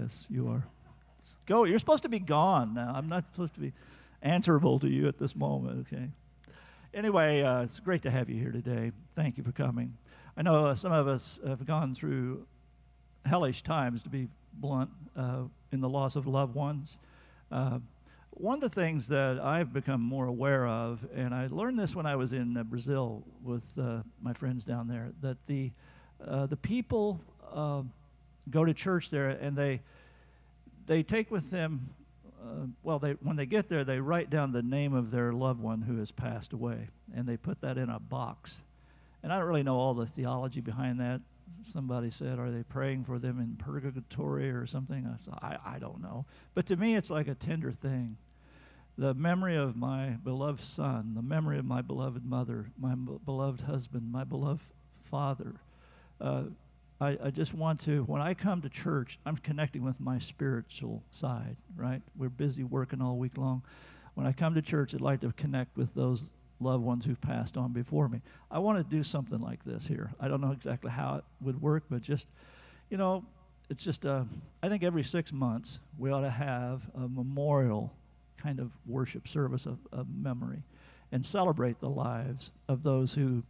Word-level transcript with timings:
Yes, 0.00 0.26
you 0.30 0.48
are. 0.48 0.66
Go. 1.46 1.64
You're 1.64 1.78
supposed 1.78 2.04
to 2.04 2.08
be 2.08 2.18
gone 2.18 2.72
now. 2.72 2.92
I'm 2.94 3.08
not 3.08 3.24
supposed 3.32 3.54
to 3.54 3.60
be 3.60 3.72
answerable 4.22 4.78
to 4.78 4.88
you 4.88 5.08
at 5.08 5.18
this 5.18 5.36
moment, 5.36 5.86
okay? 5.92 6.08
Anyway, 6.94 7.42
uh, 7.42 7.62
it's 7.62 7.80
great 7.80 8.02
to 8.02 8.10
have 8.10 8.30
you 8.30 8.40
here 8.40 8.50
today. 8.50 8.92
Thank 9.14 9.36
you 9.36 9.44
for 9.44 9.52
coming. 9.52 9.98
I 10.36 10.42
know 10.42 10.66
uh, 10.66 10.74
some 10.74 10.92
of 10.92 11.06
us 11.06 11.38
have 11.46 11.66
gone 11.66 11.94
through 11.94 12.46
hellish 13.26 13.62
times, 13.62 14.02
to 14.04 14.08
be 14.08 14.28
blunt, 14.54 14.90
uh, 15.14 15.42
in 15.70 15.80
the 15.80 15.88
loss 15.88 16.16
of 16.16 16.26
loved 16.26 16.54
ones. 16.54 16.96
Uh, 17.52 17.80
one 18.30 18.54
of 18.54 18.60
the 18.62 18.70
things 18.70 19.08
that 19.08 19.38
I've 19.38 19.72
become 19.72 20.00
more 20.00 20.26
aware 20.26 20.66
of, 20.66 21.06
and 21.14 21.34
I 21.34 21.48
learned 21.50 21.78
this 21.78 21.94
when 21.94 22.06
I 22.06 22.16
was 22.16 22.32
in 22.32 22.56
uh, 22.56 22.62
Brazil 22.62 23.22
with 23.42 23.66
uh, 23.78 24.02
my 24.22 24.32
friends 24.32 24.64
down 24.64 24.88
there, 24.88 25.10
that 25.20 25.44
the 25.46 25.72
the 26.20 26.56
people 26.56 27.20
go 28.48 28.64
to 28.64 28.72
church 28.72 29.10
there 29.10 29.28
and 29.28 29.56
they 29.56 29.80
they 30.86 31.02
take 31.02 31.30
with 31.30 31.50
them 31.50 31.90
uh, 32.42 32.66
well 32.82 32.98
they 32.98 33.12
when 33.22 33.36
they 33.36 33.46
get 33.46 33.68
there 33.68 33.84
they 33.84 34.00
write 34.00 34.30
down 34.30 34.52
the 34.52 34.62
name 34.62 34.94
of 34.94 35.10
their 35.10 35.32
loved 35.32 35.60
one 35.60 35.82
who 35.82 35.98
has 35.98 36.10
passed 36.10 36.52
away 36.52 36.88
and 37.14 37.26
they 37.26 37.36
put 37.36 37.60
that 37.60 37.76
in 37.76 37.88
a 37.88 37.98
box. 37.98 38.60
And 39.22 39.32
i 39.32 39.38
don't 39.38 39.46
really 39.46 39.62
know 39.62 39.76
all 39.76 39.94
the 39.94 40.06
theology 40.06 40.60
behind 40.60 41.00
that. 41.00 41.20
Somebody 41.62 42.10
said 42.10 42.38
are 42.38 42.50
they 42.50 42.62
praying 42.62 43.04
for 43.04 43.18
them 43.18 43.38
in 43.40 43.56
purgatory 43.56 44.50
or 44.50 44.66
something? 44.66 45.06
I, 45.42 45.46
I, 45.46 45.74
I 45.76 45.78
don't 45.78 46.00
know. 46.00 46.24
But 46.54 46.66
to 46.66 46.76
me 46.76 46.96
it's 46.96 47.10
like 47.10 47.28
a 47.28 47.34
tender 47.34 47.72
thing. 47.72 48.16
The 48.96 49.14
memory 49.14 49.56
of 49.56 49.76
my 49.76 50.16
beloved 50.24 50.62
son 50.62 51.12
the 51.14 51.22
memory 51.22 51.58
of 51.58 51.64
my 51.64 51.82
beloved 51.82 52.24
mother 52.24 52.66
my 52.78 52.94
beloved 52.94 53.62
husband 53.62 54.10
my 54.10 54.24
beloved 54.24 54.64
father 55.02 55.56
uh, 56.20 56.44
I, 57.00 57.16
I 57.24 57.30
just 57.30 57.54
want 57.54 57.80
to, 57.82 58.02
when 58.04 58.20
I 58.20 58.34
come 58.34 58.60
to 58.62 58.68
church, 58.68 59.18
I'm 59.24 59.36
connecting 59.38 59.82
with 59.82 59.98
my 60.00 60.18
spiritual 60.18 61.02
side, 61.10 61.56
right? 61.76 62.02
We're 62.16 62.28
busy 62.28 62.62
working 62.62 63.00
all 63.00 63.16
week 63.16 63.38
long. 63.38 63.62
When 64.14 64.26
I 64.26 64.32
come 64.32 64.54
to 64.54 64.62
church, 64.62 64.94
I'd 64.94 65.00
like 65.00 65.20
to 65.22 65.32
connect 65.32 65.76
with 65.76 65.94
those 65.94 66.24
loved 66.60 66.84
ones 66.84 67.06
who've 67.06 67.20
passed 67.20 67.56
on 67.56 67.72
before 67.72 68.08
me. 68.08 68.20
I 68.50 68.58
want 68.58 68.78
to 68.78 68.96
do 68.96 69.02
something 69.02 69.40
like 69.40 69.64
this 69.64 69.86
here. 69.86 70.10
I 70.20 70.28
don't 70.28 70.42
know 70.42 70.52
exactly 70.52 70.90
how 70.90 71.16
it 71.16 71.24
would 71.40 71.62
work, 71.62 71.84
but 71.88 72.02
just, 72.02 72.28
you 72.90 72.98
know, 72.98 73.24
it's 73.70 73.82
just, 73.82 74.04
uh, 74.04 74.24
I 74.62 74.68
think 74.68 74.82
every 74.82 75.04
six 75.04 75.32
months 75.32 75.78
we 75.96 76.10
ought 76.10 76.20
to 76.20 76.30
have 76.30 76.90
a 76.94 77.08
memorial 77.08 77.94
kind 78.36 78.58
of 78.58 78.72
worship 78.86 79.26
service 79.26 79.64
of, 79.64 79.78
of 79.92 80.06
memory 80.14 80.62
and 81.12 81.24
celebrate 81.24 81.80
the 81.80 81.88
lives 81.88 82.50
of 82.68 82.82
those 82.82 83.14
who 83.14 83.42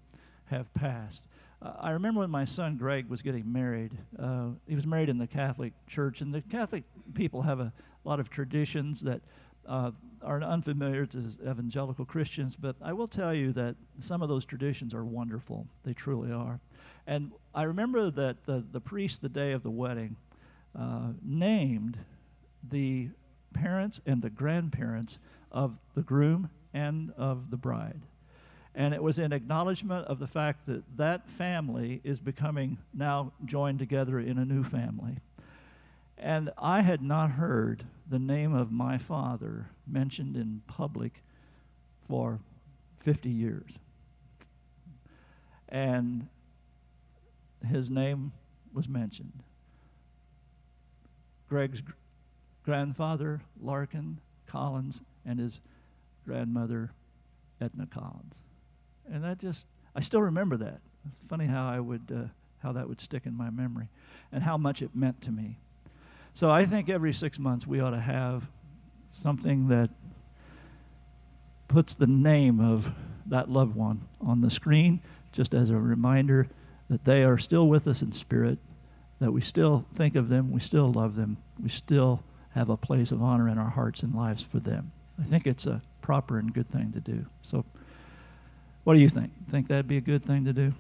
have 0.47 0.73
passed. 0.75 1.25
I 1.63 1.91
remember 1.91 2.21
when 2.21 2.31
my 2.31 2.47
son 2.47 2.77
Greg 2.77 3.09
was 3.09 3.21
getting 3.21 3.53
married. 3.53 3.93
Uh, 4.19 4.51
he 4.67 4.75
was 4.75 4.87
married 4.87 5.11
in 5.11 5.19
the 5.19 5.27
Catholic 5.27 5.75
Church, 5.87 6.23
and 6.23 6.33
the 6.33 6.41
Catholic 6.41 6.85
people 7.15 7.43
have 7.43 7.61
a 7.61 7.73
lot 8.05 8.19
of 8.19 8.31
traditions 8.31 9.03
that 9.03 9.21
uh, 9.67 9.91
are 10.23 10.43
unfamiliar 10.43 11.05
to 11.07 11.19
evangelical 11.47 12.07
Christians. 12.07 12.57
But 12.57 12.77
I 12.81 12.95
will 12.95 13.09
tell 13.09 13.35
you 13.35 13.53
that 13.53 13.77
some 13.99 14.23
of 14.23 14.31
those 14.31 14.47
traditions 14.47 14.95
are 14.95 15.05
wonderful. 15.05 15.67
They 15.85 15.93
truly 15.93 16.33
are. 16.33 16.61
And 17.07 17.33
I 17.55 17.65
remember 17.65 18.11
that 18.11 18.47
the, 18.47 18.65
the 18.73 18.81
priest, 18.81 19.21
the 19.21 19.29
day 19.29 19.53
of 19.53 19.63
the 19.63 19.71
wedding, 19.71 20.17
uh, 20.79 21.09
named 21.23 21.99
the 22.67 23.11
parents 23.53 24.01
and 24.07 24.23
the 24.23 24.31
grandparents 24.31 25.19
of 25.53 25.77
the 25.95 26.03
groom 26.03 26.49
and 26.73 27.13
of 27.19 27.51
the 27.51 27.57
bride. 27.57 28.01
And 28.75 28.95
it 28.95 29.03
was 29.03 29.19
in 29.19 29.33
acknowledgement 29.33 30.07
of 30.07 30.19
the 30.19 30.27
fact 30.27 30.67
that 30.67 30.85
that 30.97 31.29
family 31.29 32.01
is 32.05 32.21
becoming 32.21 32.79
now 32.95 33.33
joined 33.45 33.79
together 33.79 34.21
in 34.21 34.39
a 34.39 34.45
new 34.45 34.63
family. 34.63 35.19
And 36.17 36.51
I 36.57 36.83
had 36.83 37.03
not 37.03 37.33
heard 37.33 37.85
the 38.09 38.19
name 38.19 38.55
of 38.55 38.71
my 38.71 38.99
father 38.99 39.71
mentioned 39.87 40.37
in 40.37 40.63
public 40.67 41.23
for 42.07 42.41
50 43.01 43.29
years. 43.29 43.73
And 45.69 46.29
his 47.67 47.91
name 47.91 48.33
was 48.73 48.89
mentioned. 48.89 49.43
Greg's 51.49 51.83
grandfather, 52.65 53.41
Larkin 53.61 54.21
Collins, 54.47 55.03
and 55.25 55.41
his 55.41 55.61
grandmother, 56.25 56.93
Edna 57.61 57.87
Collins 57.87 58.37
and 59.13 59.25
that 59.25 59.39
just 59.39 59.67
I 59.95 60.01
still 60.01 60.23
remember 60.23 60.57
that. 60.59 60.81
It's 61.07 61.29
funny 61.29 61.47
how 61.47 61.69
I 61.69 61.81
would 61.81 62.13
uh, 62.15 62.29
how 62.63 62.73
that 62.73 62.89
would 62.89 63.01
stick 63.01 63.27
in 63.27 63.37
my 63.37 63.51
memory, 63.51 63.89
and 64.33 64.43
how 64.43 64.57
much 64.57 64.83
it 64.83 64.95
meant 64.95 65.21
to 65.23 65.31
me. 65.31 65.59
So 66.35 66.51
I 66.51 66.65
think 66.65 66.89
every 66.89 67.13
six 67.13 67.39
months 67.39 67.67
we 67.67 67.81
ought 67.81 67.91
to 67.91 68.01
have 68.01 68.49
something 69.11 69.69
that 69.69 69.91
puts 71.69 71.95
the 71.95 72.07
name 72.07 72.61
of 72.61 72.93
that 73.27 73.51
loved 73.51 73.75
one 73.75 74.03
on 74.21 74.41
the 74.41 74.51
screen, 74.51 75.01
just 75.33 75.55
as 75.55 75.71
a 75.71 75.77
reminder 75.77 76.49
that 76.89 77.05
they 77.05 77.23
are 77.23 77.39
still 77.39 77.69
with 77.69 77.87
us 77.87 78.03
in 78.03 78.13
spirit, 78.13 78.59
that 79.21 79.33
we 79.33 79.41
still 79.41 79.87
think 79.95 80.17
of 80.17 80.29
them, 80.29 80.51
we 80.51 80.61
still 80.61 80.93
love 80.93 81.17
them, 81.17 81.37
we 81.63 81.69
still 81.69 82.23
have 82.51 82.69
a 82.69 82.77
place 82.77 83.13
of 83.13 83.23
honor 83.23 83.49
in 83.49 83.59
our 83.59 83.71
hearts 83.71 84.03
and 84.03 84.15
lives 84.15 84.43
for 84.43 84.59
them. 84.59 84.91
I 85.21 85.25
think 85.25 85.47
it's 85.47 85.67
a 85.67 85.83
proper 86.03 86.39
and 86.39 86.53
good 86.53 86.69
thing 86.71 86.93
to 86.93 87.01
do. 87.01 87.27
So 87.43 87.65
what 88.85 88.95
do 88.95 89.01
you 89.01 89.09
think? 89.09 89.31
Think 89.51 89.69
that'd 89.69 89.89
be 89.89 89.97
a 89.97 90.03
good 90.03 90.25
thing 90.25 90.45
to 90.45 90.53
do? 90.53 90.73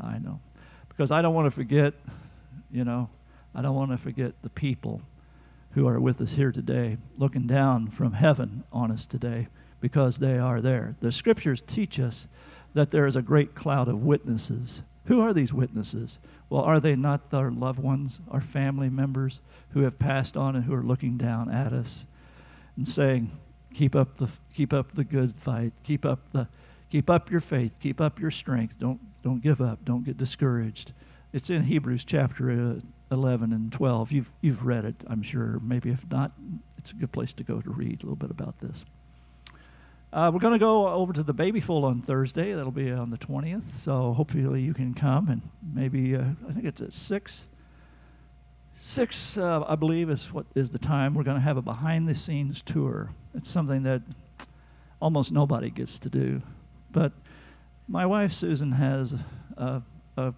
I 0.00 0.18
know. 0.18 0.40
Because 0.88 1.10
I 1.10 1.22
don't 1.22 1.34
want 1.34 1.46
to 1.46 1.50
forget, 1.50 1.94
you 2.70 2.84
know, 2.84 3.08
I 3.54 3.62
don't 3.62 3.74
want 3.74 3.90
to 3.90 3.98
forget 3.98 4.32
the 4.42 4.50
people 4.50 5.02
who 5.72 5.86
are 5.86 6.00
with 6.00 6.20
us 6.20 6.32
here 6.32 6.52
today, 6.52 6.96
looking 7.16 7.46
down 7.46 7.88
from 7.88 8.12
heaven 8.12 8.64
on 8.72 8.90
us 8.90 9.06
today, 9.06 9.48
because 9.80 10.18
they 10.18 10.38
are 10.38 10.60
there. 10.60 10.96
The 11.00 11.12
scriptures 11.12 11.62
teach 11.66 11.98
us 11.98 12.26
that 12.74 12.90
there 12.90 13.06
is 13.06 13.16
a 13.16 13.22
great 13.22 13.54
cloud 13.54 13.88
of 13.88 14.02
witnesses. 14.02 14.82
Who 15.06 15.20
are 15.20 15.32
these 15.32 15.52
witnesses? 15.52 16.18
Well, 16.48 16.62
are 16.62 16.80
they 16.80 16.94
not 16.96 17.22
our 17.32 17.50
loved 17.50 17.78
ones, 17.78 18.20
our 18.30 18.40
family 18.40 18.88
members 18.88 19.40
who 19.70 19.82
have 19.82 19.98
passed 19.98 20.36
on 20.36 20.56
and 20.56 20.64
who 20.64 20.74
are 20.74 20.82
looking 20.82 21.16
down 21.16 21.50
at 21.50 21.72
us 21.72 22.06
and 22.76 22.86
saying, 22.86 23.30
"Keep 23.74 23.94
up 23.94 24.16
the 24.16 24.28
keep 24.52 24.72
up 24.72 24.92
the 24.92 25.04
good 25.04 25.34
fight. 25.34 25.72
Keep 25.82 26.04
up 26.04 26.20
the 26.32 26.48
Keep 26.90 27.08
up 27.08 27.30
your 27.30 27.40
faith. 27.40 27.78
Keep 27.80 28.00
up 28.00 28.18
your 28.18 28.30
strength. 28.30 28.78
Don't, 28.78 29.00
don't 29.22 29.42
give 29.42 29.60
up. 29.60 29.84
Don't 29.84 30.04
get 30.04 30.16
discouraged. 30.16 30.92
It's 31.32 31.48
in 31.48 31.64
Hebrews 31.64 32.04
chapter 32.04 32.50
uh, 32.50 32.80
11 33.12 33.52
and 33.52 33.72
12. 33.72 34.12
You've, 34.12 34.30
you've 34.40 34.64
read 34.64 34.84
it, 34.84 34.96
I'm 35.06 35.22
sure. 35.22 35.60
Maybe 35.62 35.90
if 35.90 36.08
not, 36.10 36.32
it's 36.78 36.90
a 36.90 36.94
good 36.94 37.12
place 37.12 37.32
to 37.34 37.44
go 37.44 37.60
to 37.60 37.70
read 37.70 38.02
a 38.02 38.06
little 38.06 38.16
bit 38.16 38.30
about 38.30 38.58
this. 38.58 38.84
Uh, 40.12 40.28
we're 40.34 40.40
going 40.40 40.54
to 40.54 40.58
go 40.58 40.88
over 40.88 41.12
to 41.12 41.22
the 41.22 41.32
Babyfold 41.32 41.84
on 41.84 42.02
Thursday. 42.02 42.52
That'll 42.52 42.72
be 42.72 42.90
on 42.90 43.10
the 43.10 43.18
20th. 43.18 43.62
So 43.62 44.12
hopefully 44.12 44.60
you 44.60 44.74
can 44.74 44.92
come 44.92 45.28
and 45.28 45.42
maybe, 45.72 46.16
uh, 46.16 46.24
I 46.48 46.52
think 46.52 46.64
it's 46.64 46.80
at 46.80 46.92
6. 46.92 47.46
6, 48.74 49.38
uh, 49.38 49.64
I 49.68 49.76
believe, 49.76 50.10
is 50.10 50.32
what 50.32 50.46
is 50.56 50.70
the 50.70 50.78
time. 50.78 51.14
We're 51.14 51.22
going 51.22 51.36
to 51.36 51.42
have 51.42 51.56
a 51.56 51.62
behind 51.62 52.08
the 52.08 52.16
scenes 52.16 52.62
tour. 52.62 53.10
It's 53.34 53.48
something 53.48 53.84
that 53.84 54.02
almost 55.00 55.30
nobody 55.30 55.70
gets 55.70 55.98
to 56.00 56.08
do. 56.08 56.42
But 56.92 57.12
my 57.88 58.06
wife, 58.06 58.32
Susan, 58.32 58.72
has 58.72 59.14
a, 59.56 59.82
a 60.16 60.34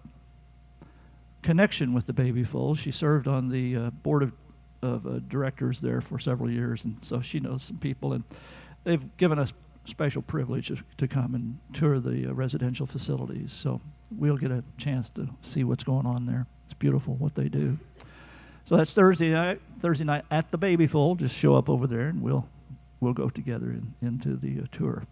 connection 1.41 1.93
with 1.93 2.07
the 2.07 2.13
baby 2.13 2.31
Babyfold. 2.31 2.79
She 2.79 2.91
served 2.91 3.27
on 3.27 3.49
the 3.49 3.75
uh, 3.75 3.89
board 3.89 4.23
of, 4.23 4.31
of 4.81 5.05
uh, 5.05 5.19
directors 5.27 5.81
there 5.81 6.01
for 6.01 6.17
several 6.17 6.49
years, 6.49 6.83
and 6.85 6.97
so 7.01 7.21
she 7.21 7.39
knows 7.39 7.63
some 7.63 7.77
people. 7.77 8.13
And 8.13 8.23
they've 8.83 9.17
given 9.17 9.37
us 9.37 9.53
special 9.85 10.21
privilege 10.21 10.83
to 10.97 11.07
come 11.07 11.35
and 11.35 11.59
tour 11.73 11.99
the 11.99 12.27
uh, 12.29 12.33
residential 12.33 12.85
facilities. 12.85 13.51
So 13.51 13.81
we'll 14.15 14.37
get 14.37 14.51
a 14.51 14.63
chance 14.77 15.09
to 15.11 15.29
see 15.41 15.63
what's 15.63 15.83
going 15.83 16.05
on 16.05 16.25
there. 16.25 16.47
It's 16.65 16.73
beautiful 16.73 17.15
what 17.15 17.35
they 17.35 17.49
do. 17.49 17.77
So 18.65 18.77
that's 18.77 18.93
Thursday 18.93 19.29
night. 19.29 19.61
Thursday 19.79 20.05
night 20.05 20.23
at 20.31 20.51
the 20.51 20.57
Baby 20.57 20.77
Babyfold. 20.77 21.19
Just 21.19 21.35
show 21.35 21.55
up 21.55 21.69
over 21.69 21.85
there, 21.85 22.07
and 22.07 22.21
we'll 22.21 22.47
we'll 22.99 23.13
go 23.13 23.29
together 23.29 23.67
in, 23.67 23.93
into 24.01 24.35
the 24.35 24.61
uh, 24.61 24.65
tour. 24.71 25.03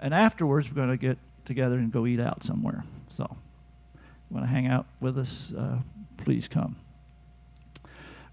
And 0.00 0.12
afterwards, 0.12 0.68
we're 0.68 0.74
going 0.74 0.90
to 0.90 0.96
get 0.96 1.18
together 1.44 1.76
and 1.76 1.92
go 1.92 2.06
eat 2.06 2.20
out 2.20 2.44
somewhere. 2.44 2.84
So, 3.08 3.26
you 3.94 4.34
want 4.34 4.46
to 4.46 4.50
hang 4.50 4.66
out 4.66 4.86
with 5.00 5.18
us? 5.18 5.52
Uh, 5.56 5.78
please 6.18 6.48
come. 6.48 6.76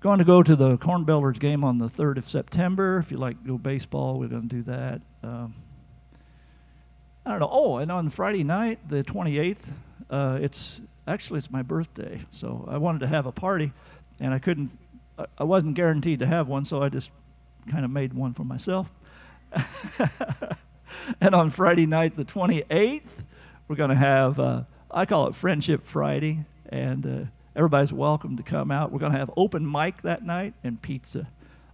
going 0.02 0.20
to 0.20 0.26
go 0.26 0.44
to 0.44 0.56
the 0.56 0.78
Corn 0.78 1.06
Belters 1.06 1.40
game 1.40 1.64
on 1.64 1.78
the 1.78 1.88
3rd 1.88 2.18
of 2.18 2.28
September. 2.28 2.98
If 2.98 3.12
you 3.12 3.18
like 3.18 3.42
to 3.42 3.48
go 3.48 3.58
baseball, 3.58 4.20
we're 4.20 4.28
going 4.28 4.50
to 4.50 4.56
do 4.56 4.64
that. 4.64 5.02
Um, 5.24 5.56
I 7.26 7.32
don't 7.32 7.40
know. 7.40 7.50
Oh, 7.52 7.78
and 7.78 7.92
on 7.92 8.10
Friday 8.10 8.44
night, 8.44 8.80
the 8.90 9.04
28th, 9.04 9.72
uh, 10.10 10.40
it's 10.42 10.82
actually 11.08 11.38
it's 11.38 11.50
my 11.50 11.62
birthday, 11.62 12.22
so 12.32 12.68
I 12.70 12.78
wanted 12.78 13.00
to 13.00 13.08
have 13.08 13.26
a 13.26 13.32
party, 13.32 13.72
and 14.20 14.34
I 14.34 14.40
couldn't. 14.40 14.78
I 15.38 15.44
wasn't 15.44 15.76
guaranteed 15.76 16.20
to 16.20 16.26
have 16.26 16.48
one, 16.48 16.66
so 16.66 16.82
I 16.82 16.90
just 16.90 17.12
kind 17.70 17.86
of 17.86 17.92
made 17.92 18.14
one 18.14 18.34
for 18.34 18.44
myself. 18.44 18.92
and 21.22 21.36
on 21.36 21.50
Friday 21.50 21.86
night, 21.86 22.16
the 22.16 22.26
28th, 22.26 23.02
we're 23.68 23.76
going 23.76 23.90
to 23.90 23.96
have. 23.96 24.40
Uh, 24.40 24.64
I 24.92 25.06
call 25.06 25.28
it 25.28 25.36
Friendship 25.36 25.86
Friday, 25.86 26.46
and 26.70 27.06
uh, 27.06 27.30
everybody's 27.56 27.94
welcome 27.94 28.38
to 28.38 28.44
come 28.44 28.72
out. 28.72 28.92
We're 28.92 29.00
going 29.00 29.14
to 29.14 29.18
have 29.18 29.32
open 29.36 29.70
mic 29.70 30.02
that 30.04 30.24
night 30.24 30.54
and 30.64 30.82
pizza, 30.82 31.28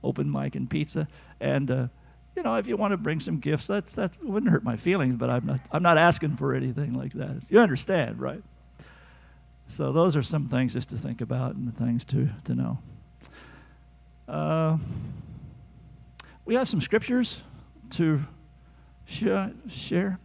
open 0.04 0.32
mic 0.32 0.56
and 0.56 0.70
pizza, 0.70 1.08
and 1.40 1.70
uh, 1.70 1.88
you 2.36 2.44
know, 2.44 2.56
if 2.56 2.68
you 2.68 2.78
want 2.78 2.92
to 2.92 2.98
bring 2.98 3.20
some 3.20 3.40
gifts, 3.40 3.68
that's 3.68 3.96
that 3.96 4.24
wouldn't 4.24 4.52
hurt 4.52 4.64
my 4.64 4.78
feelings. 4.78 5.16
But 5.16 5.30
I'm 5.30 5.46
not 5.46 5.60
I'm 5.72 5.84
not 5.84 5.98
asking 5.98 6.38
for 6.38 6.54
anything 6.54 6.94
like 6.94 7.14
that. 7.14 7.44
You 7.50 7.60
understand, 7.60 8.20
right? 8.20 8.44
So 9.68 9.92
those 9.92 10.16
are 10.16 10.24
some 10.24 10.48
things 10.48 10.74
just 10.74 10.90
to 10.90 10.98
think 10.98 11.22
about 11.22 11.56
and 11.56 11.76
things 11.76 12.06
to 12.06 12.30
to 12.46 12.56
know. 12.56 12.80
Uh, 14.28 14.78
we 16.46 16.56
have 16.56 16.68
some 16.68 16.82
scriptures 16.82 17.42
to 17.92 18.22
sh- 19.10 19.52
share. 19.68 20.20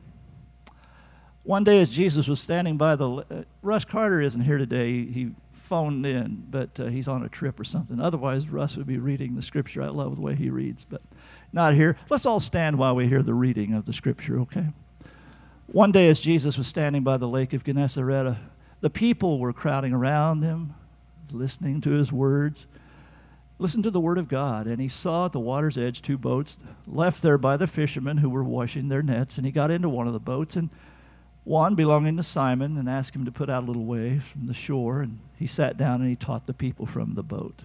One 1.42 1.64
day, 1.64 1.80
as 1.80 1.90
Jesus 1.90 2.28
was 2.28 2.40
standing 2.40 2.76
by 2.76 2.96
the, 2.96 3.08
uh, 3.08 3.24
Russ 3.62 3.84
Carter 3.84 4.20
isn't 4.20 4.40
here 4.40 4.58
today. 4.58 5.04
He 5.04 5.32
phoned 5.52 6.04
in, 6.04 6.44
but 6.50 6.78
uh, 6.78 6.86
he's 6.86 7.08
on 7.08 7.24
a 7.24 7.28
trip 7.28 7.58
or 7.58 7.64
something. 7.64 8.00
Otherwise, 8.00 8.48
Russ 8.48 8.76
would 8.76 8.86
be 8.86 8.98
reading 8.98 9.34
the 9.34 9.42
scripture. 9.42 9.82
I 9.82 9.88
love 9.88 10.16
the 10.16 10.22
way 10.22 10.34
he 10.34 10.50
reads, 10.50 10.84
but 10.84 11.02
not 11.52 11.74
here. 11.74 11.96
Let's 12.10 12.26
all 12.26 12.40
stand 12.40 12.78
while 12.78 12.94
we 12.94 13.08
hear 13.08 13.22
the 13.22 13.34
reading 13.34 13.72
of 13.74 13.86
the 13.86 13.92
scripture, 13.92 14.38
okay? 14.40 14.66
One 15.66 15.92
day, 15.92 16.08
as 16.08 16.20
Jesus 16.20 16.58
was 16.58 16.66
standing 16.66 17.02
by 17.02 17.16
the 17.16 17.28
lake 17.28 17.52
of 17.52 17.64
Gennesaret, 17.64 18.36
the 18.80 18.90
people 18.90 19.38
were 19.38 19.52
crowding 19.52 19.94
around 19.94 20.42
him, 20.42 20.74
listening 21.30 21.80
to 21.82 21.90
his 21.90 22.12
words. 22.12 22.66
Listen 23.58 23.82
to 23.82 23.90
the 23.90 24.00
word 24.00 24.18
of 24.18 24.28
God. 24.28 24.66
And 24.66 24.80
he 24.80 24.88
saw 24.88 25.26
at 25.26 25.32
the 25.32 25.40
water's 25.40 25.78
edge 25.78 26.02
two 26.02 26.18
boats 26.18 26.58
left 26.86 27.22
there 27.22 27.38
by 27.38 27.56
the 27.56 27.66
fishermen 27.66 28.18
who 28.18 28.28
were 28.28 28.44
washing 28.44 28.88
their 28.88 29.02
nets. 29.02 29.36
And 29.36 29.46
he 29.46 29.52
got 29.52 29.70
into 29.70 29.88
one 29.88 30.06
of 30.06 30.12
the 30.12 30.18
boats, 30.18 30.56
and 30.56 30.70
one 31.44 31.74
belonging 31.74 32.16
to 32.16 32.22
Simon, 32.22 32.76
and 32.76 32.88
asked 32.88 33.14
him 33.14 33.24
to 33.24 33.32
put 33.32 33.50
out 33.50 33.64
a 33.64 33.66
little 33.66 33.84
way 33.84 34.18
from 34.18 34.46
the 34.46 34.54
shore. 34.54 35.00
And 35.00 35.20
he 35.36 35.46
sat 35.46 35.76
down 35.76 36.00
and 36.00 36.10
he 36.10 36.16
taught 36.16 36.46
the 36.46 36.54
people 36.54 36.86
from 36.86 37.14
the 37.14 37.22
boat. 37.22 37.62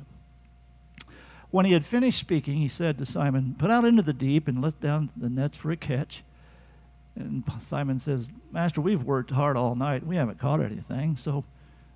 When 1.51 1.65
he 1.65 1.74
had 1.74 1.86
finished 1.86 2.19
speaking, 2.19 2.57
he 2.57 2.68
said 2.68 2.97
to 3.00 3.06
Simon, 3.06 3.56
Put 3.57 3.71
out 3.71 3.85
into 3.85 4.03
the 4.03 4.13
deep 4.13 4.47
and 4.47 4.62
let 4.62 4.80
down 4.80 5.09
the 5.18 5.30
nets 5.30 5.57
for 5.57 5.71
a 5.71 5.77
catch. 5.77 6.24
And 7.15 7.44
Simon 7.59 8.00
says, 8.00 8.27
Master, 8.51 8.81
we've 8.81 9.03
worked 9.03 9.31
hard 9.31 9.57
all 9.57 9.75
night. 9.75 10.06
We 10.06 10.15
haven't 10.15 10.39
caught 10.39 10.62
anything. 10.62 11.18
So, 11.18 11.44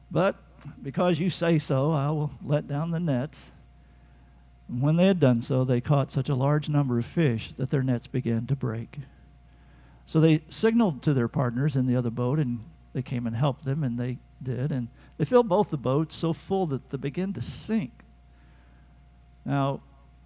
but 0.10 0.36
because 0.82 1.20
you 1.20 1.30
say 1.30 1.60
so, 1.60 1.92
I 1.92 2.10
will 2.10 2.32
let 2.44 2.68
down 2.68 2.92
the 2.92 3.00
nets. 3.00 3.52
When 4.68 4.96
they 4.96 5.08
had 5.08 5.20
done 5.20 5.42
so, 5.42 5.64
they 5.64 5.82
caught 5.82 6.12
such 6.12 6.30
a 6.30 6.36
large 6.36 6.70
number 6.70 6.98
of 6.98 7.06
fish 7.06 7.54
that 7.54 7.70
their 7.70 7.84
nets 7.84 8.08
began 8.08 8.48
to 8.48 8.56
break. 8.56 9.00
So 10.06 10.20
they 10.20 10.42
signaled 10.50 11.02
to 11.04 11.14
their 11.14 11.28
partners 11.28 11.76
in 11.76 11.86
the 11.86 11.96
other 11.96 12.10
boat, 12.10 12.40
and 12.40 12.60
they 12.94 13.02
came 13.02 13.28
and 13.28 13.36
helped 13.36 13.66
them, 13.66 13.84
and 13.84 14.00
they 14.00 14.18
did. 14.42 14.72
And 14.72 14.88
they 15.18 15.26
filled 15.26 15.48
both 15.48 15.70
the 15.70 15.78
boats 15.78 16.16
so 16.16 16.34
full 16.34 16.66
that 16.68 16.90
they 16.90 16.98
began 16.98 17.34
to 17.34 17.42
sink. 17.42 17.92
Now, 19.46 19.82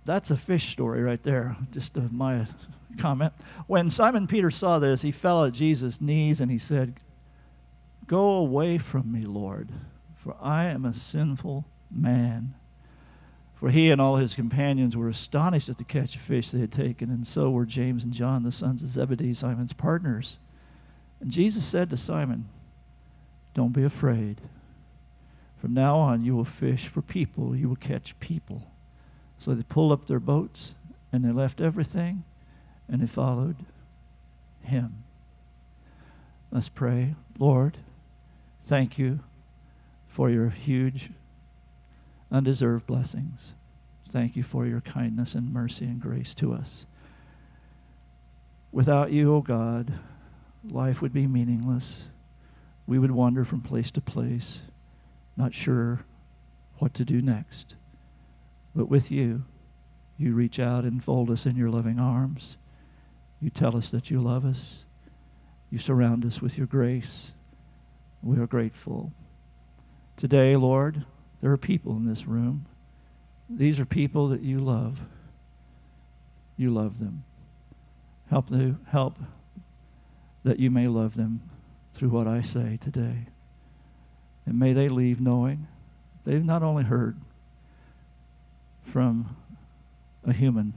that's 0.05 0.31
a 0.31 0.37
fish 0.37 0.71
story 0.71 1.01
right 1.01 1.21
there, 1.21 1.57
just 1.71 1.95
my 1.95 2.45
comment. 2.97 3.33
When 3.67 3.89
Simon 3.89 4.27
Peter 4.27 4.49
saw 4.49 4.79
this, 4.79 5.01
he 5.01 5.11
fell 5.11 5.43
at 5.45 5.53
Jesus' 5.53 5.99
knees 5.99 6.39
and 6.39 6.49
he 6.49 6.57
said, 6.57 6.95
Go 8.05 8.31
away 8.31 8.77
from 8.77 9.11
me, 9.11 9.23
Lord, 9.23 9.69
for 10.15 10.35
I 10.41 10.65
am 10.65 10.85
a 10.85 10.93
sinful 10.93 11.65
man. 11.91 12.55
For 13.59 13.71
he 13.71 13.89
and 13.89 13.99
all 13.99 14.17
his 14.17 14.35
companions 14.35 14.95
were 14.95 15.09
astonished 15.09 15.67
at 15.67 15.77
the 15.77 15.83
catch 15.83 16.15
of 16.15 16.21
fish 16.21 16.51
they 16.51 16.59
had 16.59 16.71
taken, 16.71 17.09
and 17.09 17.25
so 17.25 17.49
were 17.49 17.65
James 17.65 18.03
and 18.03 18.13
John, 18.13 18.43
the 18.43 18.51
sons 18.51 18.83
of 18.83 18.89
Zebedee, 18.89 19.33
Simon's 19.33 19.73
partners. 19.73 20.37
And 21.19 21.31
Jesus 21.31 21.65
said 21.65 21.89
to 21.89 21.97
Simon, 21.97 22.49
Don't 23.55 23.73
be 23.73 23.83
afraid. 23.83 24.41
From 25.59 25.73
now 25.73 25.97
on, 25.97 26.23
you 26.23 26.35
will 26.35 26.45
fish 26.45 26.87
for 26.87 27.01
people, 27.01 27.55
you 27.55 27.67
will 27.67 27.75
catch 27.75 28.19
people. 28.19 28.67
So 29.39 29.55
they 29.55 29.63
pulled 29.63 29.91
up 29.91 30.07
their 30.07 30.19
boats 30.19 30.75
and 31.11 31.25
they 31.25 31.31
left 31.31 31.61
everything 31.61 32.23
and 32.87 33.01
they 33.01 33.07
followed 33.07 33.57
him. 34.61 35.03
Let's 36.51 36.69
pray. 36.69 37.15
Lord, 37.39 37.77
thank 38.61 38.97
you 38.97 39.19
for 40.07 40.29
your 40.29 40.49
huge, 40.49 41.11
undeserved 42.31 42.85
blessings. 42.85 43.53
Thank 44.09 44.35
you 44.35 44.43
for 44.43 44.65
your 44.65 44.81
kindness 44.81 45.35
and 45.35 45.51
mercy 45.51 45.85
and 45.85 45.99
grace 45.99 46.33
to 46.35 46.53
us. 46.53 46.85
Without 48.71 49.11
you, 49.11 49.33
O 49.33 49.37
oh 49.37 49.41
God, 49.41 49.93
life 50.63 51.01
would 51.01 51.13
be 51.13 51.27
meaningless. 51.27 52.09
We 52.85 52.99
would 52.99 53.11
wander 53.11 53.43
from 53.43 53.61
place 53.61 53.91
to 53.91 54.01
place, 54.01 54.61
not 55.35 55.53
sure 55.53 56.01
what 56.77 56.93
to 56.95 57.05
do 57.05 57.21
next. 57.21 57.75
But 58.75 58.89
with 58.89 59.11
you, 59.11 59.45
you 60.17 60.33
reach 60.33 60.59
out 60.59 60.83
and 60.83 61.03
fold 61.03 61.29
us 61.29 61.45
in 61.45 61.55
your 61.55 61.69
loving 61.69 61.99
arms. 61.99 62.57
You 63.41 63.49
tell 63.49 63.75
us 63.75 63.89
that 63.89 64.09
you 64.09 64.21
love 64.21 64.45
us. 64.45 64.85
You 65.69 65.77
surround 65.77 66.25
us 66.25 66.41
with 66.41 66.57
your 66.57 66.67
grace. 66.67 67.33
We 68.23 68.37
are 68.37 68.47
grateful. 68.47 69.11
Today, 70.15 70.55
Lord, 70.55 71.05
there 71.41 71.51
are 71.51 71.57
people 71.57 71.93
in 71.93 72.07
this 72.07 72.25
room. 72.27 72.65
These 73.49 73.79
are 73.79 73.85
people 73.85 74.29
that 74.29 74.41
you 74.41 74.59
love. 74.59 75.01
You 76.57 76.71
love 76.71 76.99
them. 76.99 77.23
Help, 78.29 78.49
the, 78.49 78.75
help 78.89 79.17
that 80.43 80.59
you 80.59 80.69
may 80.69 80.87
love 80.87 81.15
them 81.15 81.41
through 81.93 82.09
what 82.09 82.27
I 82.27 82.41
say 82.41 82.77
today. 82.81 83.27
And 84.45 84.59
may 84.59 84.73
they 84.73 84.89
leave 84.89 85.21
knowing 85.21 85.67
they've 86.23 86.43
not 86.43 86.63
only 86.63 86.83
heard, 86.83 87.17
from 88.87 89.35
a 90.25 90.33
human, 90.33 90.73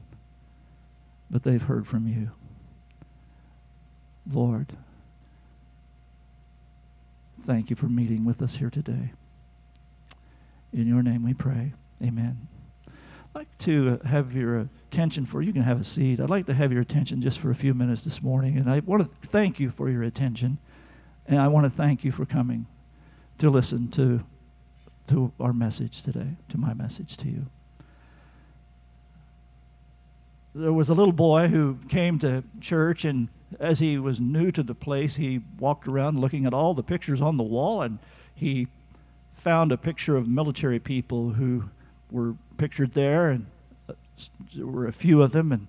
but 1.30 1.44
they've 1.44 1.62
heard 1.62 1.86
from 1.86 2.06
you. 2.06 2.32
Lord, 4.30 4.76
thank 7.40 7.70
you 7.70 7.76
for 7.76 7.86
meeting 7.86 8.24
with 8.24 8.42
us 8.42 8.56
here 8.56 8.70
today. 8.70 9.12
In 10.72 10.86
your 10.86 11.02
name 11.02 11.24
we 11.24 11.34
pray. 11.34 11.72
Amen. 12.02 12.48
I'd 12.86 13.34
like 13.34 13.58
to 13.58 14.00
uh, 14.02 14.08
have 14.08 14.34
your 14.34 14.68
attention 14.90 15.26
for, 15.26 15.42
you 15.42 15.52
can 15.52 15.62
have 15.62 15.80
a 15.80 15.84
seat. 15.84 16.20
I'd 16.20 16.30
like 16.30 16.46
to 16.46 16.54
have 16.54 16.72
your 16.72 16.82
attention 16.82 17.20
just 17.20 17.38
for 17.38 17.50
a 17.50 17.54
few 17.54 17.74
minutes 17.74 18.02
this 18.02 18.22
morning. 18.22 18.56
And 18.56 18.70
I 18.70 18.80
want 18.80 19.02
to 19.02 19.28
thank 19.28 19.60
you 19.60 19.70
for 19.70 19.88
your 19.88 20.02
attention. 20.02 20.58
And 21.26 21.38
I 21.38 21.48
want 21.48 21.64
to 21.64 21.70
thank 21.70 22.04
you 22.04 22.12
for 22.12 22.24
coming 22.24 22.66
to 23.38 23.50
listen 23.50 23.88
to, 23.92 24.24
to 25.08 25.32
our 25.38 25.52
message 25.52 26.02
today, 26.02 26.36
to 26.48 26.58
my 26.58 26.74
message 26.74 27.16
to 27.18 27.28
you 27.28 27.46
there 30.54 30.72
was 30.72 30.88
a 30.88 30.94
little 30.94 31.12
boy 31.12 31.48
who 31.48 31.78
came 31.88 32.18
to 32.18 32.42
church, 32.60 33.04
and 33.04 33.28
as 33.58 33.78
he 33.78 33.98
was 33.98 34.20
new 34.20 34.50
to 34.50 34.62
the 34.62 34.74
place, 34.74 35.16
he 35.16 35.40
walked 35.58 35.86
around 35.86 36.20
looking 36.20 36.44
at 36.44 36.54
all 36.54 36.74
the 36.74 36.82
pictures 36.82 37.20
on 37.20 37.36
the 37.36 37.42
wall, 37.42 37.82
and 37.82 37.98
he 38.34 38.66
found 39.40 39.72
a 39.72 39.76
picture 39.76 40.16
of 40.16 40.28
military 40.28 40.78
people 40.78 41.30
who 41.30 41.64
were 42.10 42.34
pictured 42.58 42.94
there, 42.94 43.30
and 43.30 43.46
uh, 43.88 43.94
there 44.54 44.66
were 44.66 44.86
a 44.86 44.92
few 44.92 45.22
of 45.22 45.32
them. 45.32 45.52
And 45.52 45.66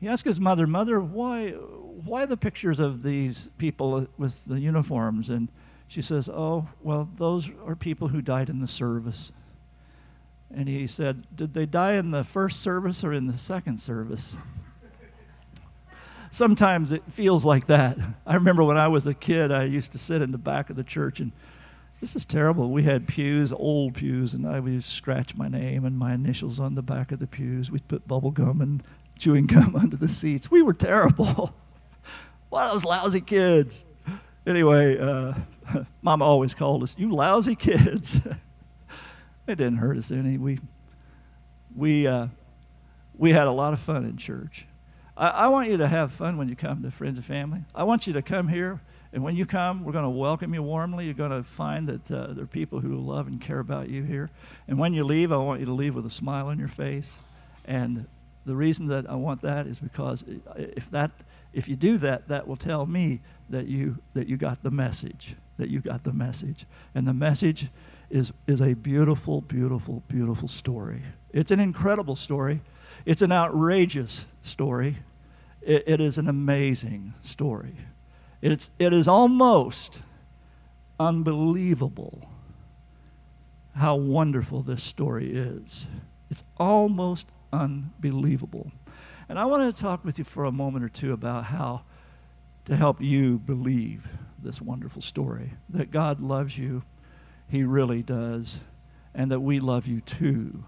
he 0.00 0.08
asked 0.08 0.24
his 0.24 0.40
mother, 0.40 0.66
"Mother, 0.66 1.00
why, 1.00 1.50
why 1.50 2.26
the 2.26 2.36
pictures 2.36 2.80
of 2.80 3.02
these 3.02 3.50
people 3.58 4.06
with 4.16 4.44
the 4.46 4.60
uniforms?" 4.60 5.28
And 5.28 5.48
she 5.86 6.02
says, 6.02 6.28
"Oh, 6.28 6.68
well, 6.82 7.08
those 7.16 7.50
are 7.66 7.76
people 7.76 8.08
who 8.08 8.22
died 8.22 8.48
in 8.48 8.60
the 8.60 8.66
service." 8.66 9.32
And 10.54 10.68
he 10.68 10.86
said, 10.86 11.24
Did 11.34 11.54
they 11.54 11.66
die 11.66 11.94
in 11.94 12.10
the 12.10 12.24
first 12.24 12.60
service 12.60 13.02
or 13.02 13.12
in 13.12 13.26
the 13.26 13.38
second 13.38 13.80
service? 13.80 14.36
Sometimes 16.30 16.92
it 16.92 17.02
feels 17.10 17.44
like 17.44 17.66
that. 17.66 17.98
I 18.26 18.34
remember 18.34 18.64
when 18.64 18.76
I 18.76 18.88
was 18.88 19.06
a 19.06 19.14
kid, 19.14 19.52
I 19.52 19.64
used 19.64 19.92
to 19.92 19.98
sit 19.98 20.22
in 20.22 20.32
the 20.32 20.38
back 20.38 20.70
of 20.70 20.76
the 20.76 20.84
church, 20.84 21.20
and 21.20 21.32
this 22.02 22.16
is 22.16 22.24
terrible. 22.24 22.72
We 22.72 22.82
had 22.82 23.06
pews, 23.06 23.52
old 23.52 23.94
pews, 23.94 24.34
and 24.34 24.44
I 24.44 24.58
would 24.58 24.82
scratch 24.82 25.36
my 25.36 25.46
name 25.46 25.84
and 25.84 25.96
my 25.96 26.14
initials 26.14 26.58
on 26.58 26.74
the 26.74 26.82
back 26.82 27.12
of 27.12 27.20
the 27.20 27.28
pews. 27.28 27.70
We'd 27.70 27.86
put 27.86 28.08
bubble 28.08 28.32
gum 28.32 28.60
and 28.60 28.82
chewing 29.16 29.46
gum 29.46 29.76
under 29.80 29.96
the 29.96 30.08
seats. 30.08 30.50
We 30.50 30.62
were 30.62 30.74
terrible. 30.74 31.54
Of 32.54 32.70
those 32.70 32.84
lousy 32.84 33.22
kids. 33.22 33.82
Anyway, 34.46 34.98
uh, 34.98 35.32
Mama 36.02 36.22
always 36.22 36.52
called 36.52 36.82
us, 36.82 36.94
You 36.98 37.10
lousy 37.10 37.54
kids. 37.56 38.16
It 39.46 39.54
didn't 39.54 39.78
hurt 39.78 39.96
us 39.96 40.12
any. 40.12 40.36
We, 40.36 40.58
we, 41.74 42.06
uh, 42.06 42.26
we 43.16 43.32
had 43.32 43.46
a 43.46 43.52
lot 43.52 43.72
of 43.72 43.80
fun 43.80 44.04
in 44.04 44.18
church. 44.18 44.66
I, 45.16 45.28
I 45.28 45.48
want 45.48 45.70
you 45.70 45.78
to 45.78 45.88
have 45.88 46.12
fun 46.12 46.36
when 46.36 46.50
you 46.50 46.56
come 46.56 46.82
to 46.82 46.90
Friends 46.90 47.16
and 47.16 47.24
Family. 47.24 47.62
I 47.74 47.84
want 47.84 48.06
you 48.06 48.12
to 48.12 48.20
come 48.20 48.48
here, 48.48 48.82
and 49.12 49.22
when 49.22 49.36
you 49.36 49.44
come, 49.44 49.84
we're 49.84 49.92
going 49.92 50.04
to 50.04 50.10
welcome 50.10 50.54
you 50.54 50.62
warmly. 50.62 51.04
You're 51.04 51.14
going 51.14 51.30
to 51.30 51.42
find 51.42 51.86
that 51.88 52.10
uh, 52.10 52.32
there 52.32 52.44
are 52.44 52.46
people 52.46 52.80
who 52.80 52.96
love 52.96 53.26
and 53.26 53.40
care 53.40 53.58
about 53.58 53.90
you 53.90 54.02
here. 54.02 54.30
And 54.66 54.78
when 54.78 54.94
you 54.94 55.04
leave, 55.04 55.32
I 55.32 55.36
want 55.36 55.60
you 55.60 55.66
to 55.66 55.72
leave 55.72 55.94
with 55.94 56.06
a 56.06 56.10
smile 56.10 56.46
on 56.46 56.58
your 56.58 56.68
face. 56.68 57.20
And 57.66 58.06
the 58.46 58.56
reason 58.56 58.86
that 58.88 59.08
I 59.08 59.14
want 59.16 59.42
that 59.42 59.66
is 59.66 59.78
because 59.78 60.24
if 60.56 60.90
that, 60.92 61.10
if 61.52 61.68
you 61.68 61.76
do 61.76 61.98
that, 61.98 62.28
that 62.28 62.48
will 62.48 62.56
tell 62.56 62.86
me 62.86 63.20
that 63.50 63.66
you 63.66 63.98
that 64.14 64.28
you 64.28 64.38
got 64.38 64.62
the 64.62 64.70
message. 64.70 65.36
That 65.58 65.68
you 65.68 65.80
got 65.80 66.04
the 66.04 66.12
message. 66.12 66.64
And 66.94 67.06
the 67.06 67.12
message 67.12 67.68
is 68.08 68.32
is 68.46 68.62
a 68.62 68.72
beautiful, 68.72 69.42
beautiful, 69.42 70.02
beautiful 70.08 70.48
story. 70.48 71.02
It's 71.32 71.50
an 71.50 71.60
incredible 71.60 72.16
story. 72.16 72.62
It's 73.04 73.20
an 73.20 73.30
outrageous 73.30 74.26
story. 74.40 74.98
it, 75.60 75.84
it 75.86 76.00
is 76.00 76.18
an 76.18 76.28
amazing 76.28 77.14
story. 77.20 77.76
It's, 78.42 78.72
it 78.78 78.92
is 78.92 79.06
almost 79.06 80.02
unbelievable 80.98 82.28
how 83.76 83.94
wonderful 83.94 84.62
this 84.62 84.82
story 84.82 85.32
is. 85.32 85.88
It's 86.28 86.44
almost 86.58 87.28
unbelievable. 87.52 88.72
And 89.28 89.38
I 89.38 89.44
want 89.46 89.74
to 89.74 89.80
talk 89.82 90.04
with 90.04 90.18
you 90.18 90.24
for 90.24 90.44
a 90.44 90.52
moment 90.52 90.84
or 90.84 90.88
two 90.88 91.12
about 91.12 91.44
how 91.44 91.82
to 92.64 92.76
help 92.76 93.00
you 93.00 93.38
believe 93.38 94.08
this 94.38 94.60
wonderful 94.60 95.02
story 95.02 95.52
that 95.68 95.90
God 95.90 96.20
loves 96.20 96.58
you, 96.58 96.82
He 97.48 97.62
really 97.62 98.02
does, 98.02 98.60
and 99.14 99.30
that 99.30 99.40
we 99.40 99.60
love 99.60 99.86
you 99.86 100.00
too. 100.00 100.64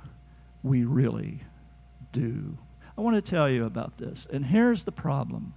We 0.62 0.84
really 0.84 1.40
do. 2.12 2.56
I 2.96 3.00
want 3.00 3.16
to 3.16 3.30
tell 3.30 3.48
you 3.48 3.64
about 3.64 3.98
this. 3.98 4.26
And 4.32 4.46
here's 4.46 4.84
the 4.84 4.92
problem 4.92 5.54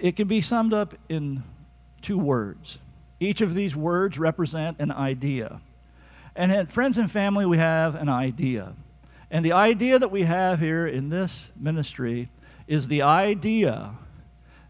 it 0.00 0.16
can 0.16 0.26
be 0.26 0.40
summed 0.40 0.72
up 0.72 0.94
in 1.08 1.42
two 2.00 2.18
words. 2.18 2.78
Each 3.20 3.42
of 3.42 3.54
these 3.54 3.76
words 3.76 4.18
represent 4.18 4.78
an 4.80 4.90
idea. 4.90 5.60
And 6.34 6.50
at 6.50 6.70
Friends 6.70 6.96
and 6.96 7.10
Family, 7.10 7.44
we 7.44 7.58
have 7.58 7.94
an 7.94 8.08
idea. 8.08 8.72
And 9.30 9.44
the 9.44 9.52
idea 9.52 9.98
that 9.98 10.10
we 10.10 10.22
have 10.22 10.58
here 10.58 10.86
in 10.86 11.10
this 11.10 11.52
ministry 11.54 12.28
is 12.66 12.88
the 12.88 13.02
idea 13.02 13.92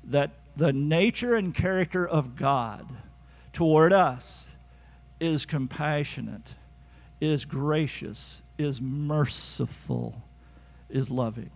that 0.04 0.32
the 0.56 0.72
nature 0.72 1.36
and 1.36 1.54
character 1.54 2.06
of 2.06 2.34
God 2.34 2.86
toward 3.52 3.92
us 3.92 4.50
is 5.20 5.46
compassionate, 5.46 6.54
is 7.20 7.44
gracious, 7.44 8.42
is 8.58 8.80
merciful, 8.80 10.22
is 10.88 11.10
loving. 11.10 11.50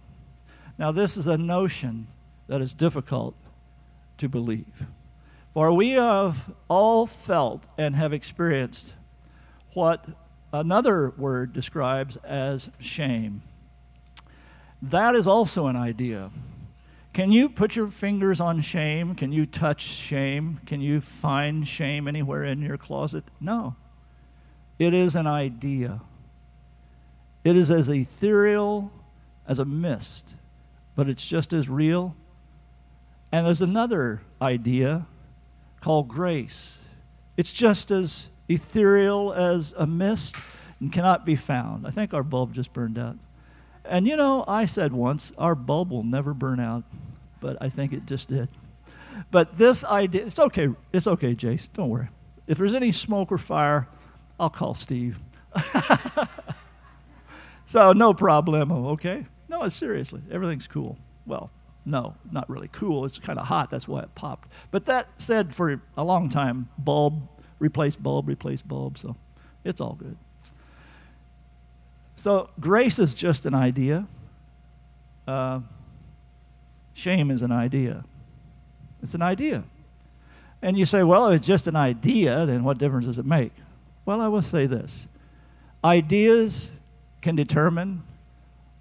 Now, 0.79 0.93
this 0.93 1.17
is 1.17 1.27
a 1.27 1.37
notion 1.37 2.07
that 2.47 2.61
is 2.61 2.73
difficult 2.73 3.35
to 4.19 4.29
believe. 4.29 4.87
For 5.53 5.73
we 5.73 5.91
have 5.91 6.53
all 6.69 7.07
felt 7.07 7.67
and 7.79 7.95
have 7.95 8.13
experienced 8.13 8.95
what 9.73 10.07
another 10.53 11.11
word 11.11 11.53
describes 11.53 12.17
as 12.19 12.71
shame. 12.79 13.43
That 14.83 15.15
is 15.15 15.27
also 15.27 15.67
an 15.67 15.77
idea. 15.77 16.31
Can 17.13 17.31
you 17.31 17.49
put 17.49 17.77
your 17.77 17.87
fingers 17.87 18.41
on 18.41 18.61
shame? 18.61 19.15
Can 19.15 19.33
you 19.33 19.47
touch 19.47 19.81
shame? 19.83 20.61
Can 20.67 20.81
you 20.81 21.01
find 21.01 21.67
shame 21.67 22.09
anywhere 22.09 22.45
in 22.45 22.61
your 22.61 22.77
closet? 22.77 23.25
No. 23.41 23.77
It 24.79 24.93
is 24.93 25.15
an 25.15 25.29
idea. 25.29 26.01
It 27.45 27.57
is 27.57 27.71
as 27.71 27.89
ethereal 27.89 28.91
as 29.47 29.61
a 29.61 29.65
mist, 29.65 30.35
but 30.97 31.09
it's 31.09 31.25
just 31.25 31.53
as 31.53 31.69
real. 31.69 32.17
And 33.35 33.45
there's 33.45 33.63
another 33.63 34.23
idea 34.41 35.07
called 35.81 36.07
grace. 36.07 36.83
It's 37.37 37.53
just 37.53 37.91
as 37.91 38.29
ethereal 38.49 39.33
as 39.33 39.75
a 39.77 39.87
mist 39.87 40.37
and 40.79 40.93
cannot 40.93 41.27
be 41.27 41.35
found. 41.35 41.85
I 41.85 41.91
think 41.91 42.15
our 42.15 42.23
bulb 42.23 42.53
just 42.53 42.73
burned 42.73 42.97
out. 42.97 43.17
And 43.85 44.07
you 44.07 44.17
know, 44.17 44.45
I 44.47 44.67
said 44.67 44.93
once, 44.93 45.33
our 45.37 45.57
bulb 45.57 45.91
will 45.91 46.05
never 46.05 46.33
burn 46.33 46.61
out, 46.61 46.85
but 47.41 47.57
I 47.61 47.71
think 47.71 47.93
it 47.93 48.07
just 48.07 48.29
did. 48.29 48.49
But 49.33 49.59
this 49.59 49.83
idea, 49.83 50.27
it's 50.27 50.39
okay, 50.39 50.69
it's 50.93 51.09
okay, 51.09 51.35
Jace, 51.35 51.69
don't 51.73 51.89
worry. 51.89 52.11
If 52.47 52.59
there's 52.59 52.73
any 52.73 52.93
smoke 52.93 53.33
or 53.33 53.39
fire, 53.39 53.89
I'll 54.39 54.49
call 54.49 54.75
Steve. 54.75 55.19
so 57.65 57.93
no 57.93 58.15
problemo, 58.15 58.91
okay? 58.91 59.27
No, 59.49 59.67
seriously, 59.67 60.23
everything's 60.31 60.69
cool. 60.69 60.99
Well, 61.27 61.51
no, 61.87 62.15
not 62.31 62.49
really 62.49 62.69
cool. 62.73 63.05
It's 63.05 63.19
kind 63.19 63.39
of 63.39 63.47
hot. 63.47 63.71
That's 63.71 63.87
why 63.87 64.01
it 64.01 64.15
popped. 64.15 64.49
But 64.71 64.87
that 64.87 65.09
said, 65.19 65.55
for 65.55 65.81
a 65.97 66.05
long 66.05 66.29
time, 66.29 66.69
bulb, 66.79 67.29
replace 67.59 67.97
bulb, 67.97 68.29
replace 68.29 68.63
bulb. 68.63 68.97
So 68.97 69.17
it's 69.65 69.81
all 69.81 69.95
good. 69.95 70.17
So 72.17 72.49
grace 72.59 72.99
is 72.99 73.15
just 73.15 73.45
an 73.45 73.55
idea. 73.55 74.07
Uh, 75.29 75.61
shame 76.95 77.31
is 77.31 77.43
an 77.43 77.53
idea. 77.53 78.05
It's 79.03 79.15
an 79.15 79.23
idea. 79.23 79.65
And 80.63 80.79
you 80.79 80.87
say, 80.87 81.03
well, 81.03 81.29
if 81.29 81.41
it's 81.41 81.47
just 81.47 81.67
an 81.67 81.77
idea, 81.77 82.47
then 82.47 82.65
what 82.65 82.79
difference 82.79 83.05
does 83.05 83.19
it 83.19 83.27
make? 83.27 83.53
Well, 84.07 84.23
I 84.23 84.29
will 84.29 84.43
say 84.43 84.67
this 84.67 85.07
ideas 85.83 86.71
can 87.21 87.37
determine 87.37 88.03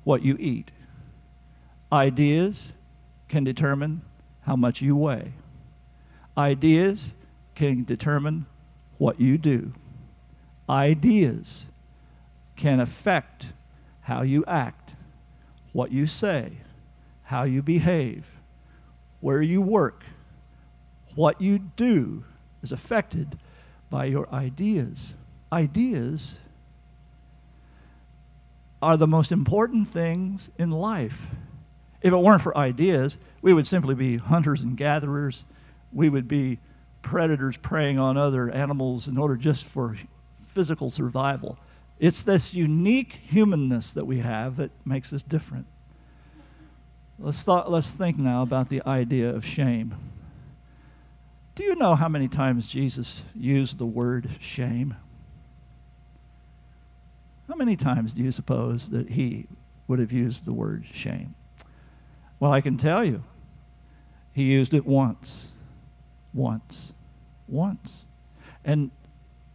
what 0.06 0.22
you 0.22 0.38
eat, 0.40 0.72
ideas 1.92 2.72
can 3.34 3.44
determine 3.44 4.00
how 4.42 4.56
much 4.56 4.80
you 4.80 4.96
weigh, 4.96 5.34
ideas 6.38 7.14
can 7.56 7.84
determine 7.84 8.46
what 9.00 9.20
you 9.20 9.40
do, 9.40 9.74
ideas 10.70 11.66
can 12.56 12.80
affect 12.80 13.48
how 14.02 14.22
you 14.22 14.46
act, 14.46 14.94
what 15.72 15.92
you 15.92 16.06
say, 16.06 16.58
how 17.24 17.42
you 17.42 17.64
behave, 17.64 18.40
where 19.20 19.42
you 19.42 19.64
work, 19.64 20.04
what 21.16 21.42
you 21.42 21.58
do 21.58 22.24
is 22.62 22.72
affected 22.72 23.40
by 23.90 24.06
your 24.06 24.32
ideas. 24.32 25.16
Ideas 25.52 26.38
are 28.80 28.96
the 28.96 29.08
most 29.08 29.32
important 29.32 29.88
things 29.88 30.52
in 30.60 30.70
life. 30.70 31.30
If 32.04 32.12
it 32.12 32.18
weren't 32.18 32.42
for 32.42 32.56
ideas, 32.58 33.18
we 33.42 33.54
would 33.54 33.66
simply 33.66 33.96
be 33.96 34.18
hunters 34.18 34.62
and 34.62 34.76
gatherers. 34.76 35.46
We 35.94 36.10
would 36.10 36.28
be 36.28 36.60
predators 37.02 37.56
preying 37.58 37.98
on 37.98 38.18
other 38.18 38.52
animals 38.52 39.08
in 39.08 39.18
order 39.18 39.38
just 39.38 39.64
for 39.64 39.98
physical 40.46 40.90
survival. 40.90 41.58
It's 42.00 42.24
this 42.24 42.54
unique 42.54 43.14
humanness 43.14 43.94
that 43.94 44.06
we 44.06 44.20
have 44.20 44.58
that 44.58 44.72
makes 44.86 45.14
us 45.14 45.24
different. 45.24 45.66
Let's, 47.18 47.46
th- 47.46 47.66
let's 47.68 47.92
think 47.92 48.18
now 48.18 48.42
about 48.42 48.68
the 48.68 48.82
idea 48.86 49.30
of 49.30 49.46
shame. 49.46 49.96
Do 51.56 51.64
you 51.64 51.76
know 51.76 51.96
how 51.96 52.10
many 52.10 52.28
times 52.28 52.68
Jesus 52.68 53.24
used 53.34 53.78
the 53.78 53.86
word 53.86 54.30
shame? 54.40 54.96
How 57.48 57.56
many 57.56 57.76
times 57.76 58.14
do 58.14 58.24
you 58.24 58.32
suppose 58.32 58.90
that 58.90 59.12
he 59.12 59.48
would 59.88 60.00
have 60.00 60.12
used 60.12 60.46
the 60.46 60.54
word 60.54 60.86
shame? 60.92 61.36
Well, 62.44 62.52
I 62.52 62.60
can 62.60 62.76
tell 62.76 63.06
you, 63.06 63.24
he 64.34 64.44
used 64.44 64.74
it 64.74 64.86
once. 64.86 65.54
Once. 66.34 66.92
Once. 67.48 68.06
And 68.66 68.92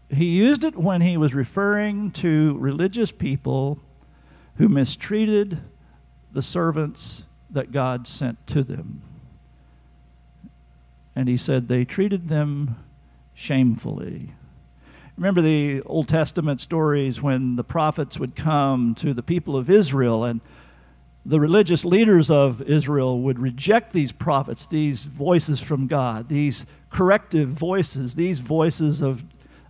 he 0.09 0.25
used 0.25 0.65
it 0.65 0.75
when 0.75 1.03
he 1.03 1.19
was 1.19 1.35
referring 1.35 2.13
to 2.13 2.57
religious 2.57 3.13
people 3.13 3.79
who 4.57 4.71
mistreated 4.71 5.59
the 6.33 6.41
servants 6.41 7.25
that 7.51 7.73
God 7.73 8.09
sent 8.09 8.47
to 8.47 8.63
them 8.63 9.03
and 11.15 11.29
he 11.29 11.37
said 11.37 11.69
they 11.69 11.85
treated 11.85 12.31
them 12.31 12.83
shamefully. 13.35 14.33
Remember 15.19 15.43
the 15.43 15.83
Old 15.83 16.09
Testament 16.09 16.59
stories 16.59 17.21
when 17.21 17.57
the 17.57 17.65
prophets 17.65 18.19
would 18.19 18.35
come 18.35 18.95
to 18.95 19.13
the 19.13 19.23
people 19.23 19.59
of 19.59 19.69
Israel 19.69 20.25
and 20.25 20.41
the 21.29 21.39
religious 21.39 21.85
leaders 21.85 22.31
of 22.31 22.63
Israel 22.63 23.21
would 23.21 23.39
reject 23.39 23.93
these 23.93 24.13
prophets, 24.13 24.67
these 24.67 25.05
voices 25.05 25.61
from 25.61 25.87
God, 25.87 26.31
these 26.31 26.65
corrective 26.89 27.51
voices, 27.51 28.15
these 28.15 28.41
voices 28.41 29.03
of, 29.03 29.25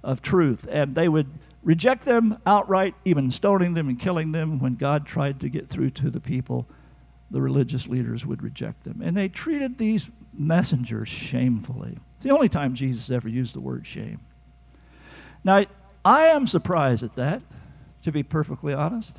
of 0.04 0.22
truth, 0.22 0.68
and 0.70 0.94
they 0.94 1.08
would 1.08 1.26
reject 1.64 2.04
them 2.04 2.38
outright, 2.46 2.94
even 3.04 3.28
stoning 3.32 3.74
them 3.74 3.88
and 3.88 3.98
killing 3.98 4.30
them 4.30 4.60
when 4.60 4.76
God 4.76 5.04
tried 5.04 5.40
to 5.40 5.48
get 5.48 5.68
through 5.68 5.90
to 5.90 6.10
the 6.10 6.20
people. 6.20 6.68
The 7.28 7.42
religious 7.42 7.88
leaders 7.88 8.24
would 8.24 8.40
reject 8.40 8.84
them. 8.84 9.02
And 9.02 9.16
they 9.16 9.28
treated 9.28 9.78
these 9.78 10.10
messengers 10.32 11.08
shamefully. 11.08 11.98
It's 12.14 12.24
the 12.24 12.30
only 12.30 12.48
time 12.48 12.74
Jesus 12.74 13.10
ever 13.10 13.28
used 13.28 13.56
the 13.56 13.60
word 13.60 13.84
shame. 13.84 14.20
Now, 15.42 15.64
I 16.04 16.26
am 16.26 16.46
surprised 16.46 17.02
at 17.02 17.16
that, 17.16 17.42
to 18.02 18.12
be 18.12 18.22
perfectly 18.22 18.72
honest. 18.72 19.18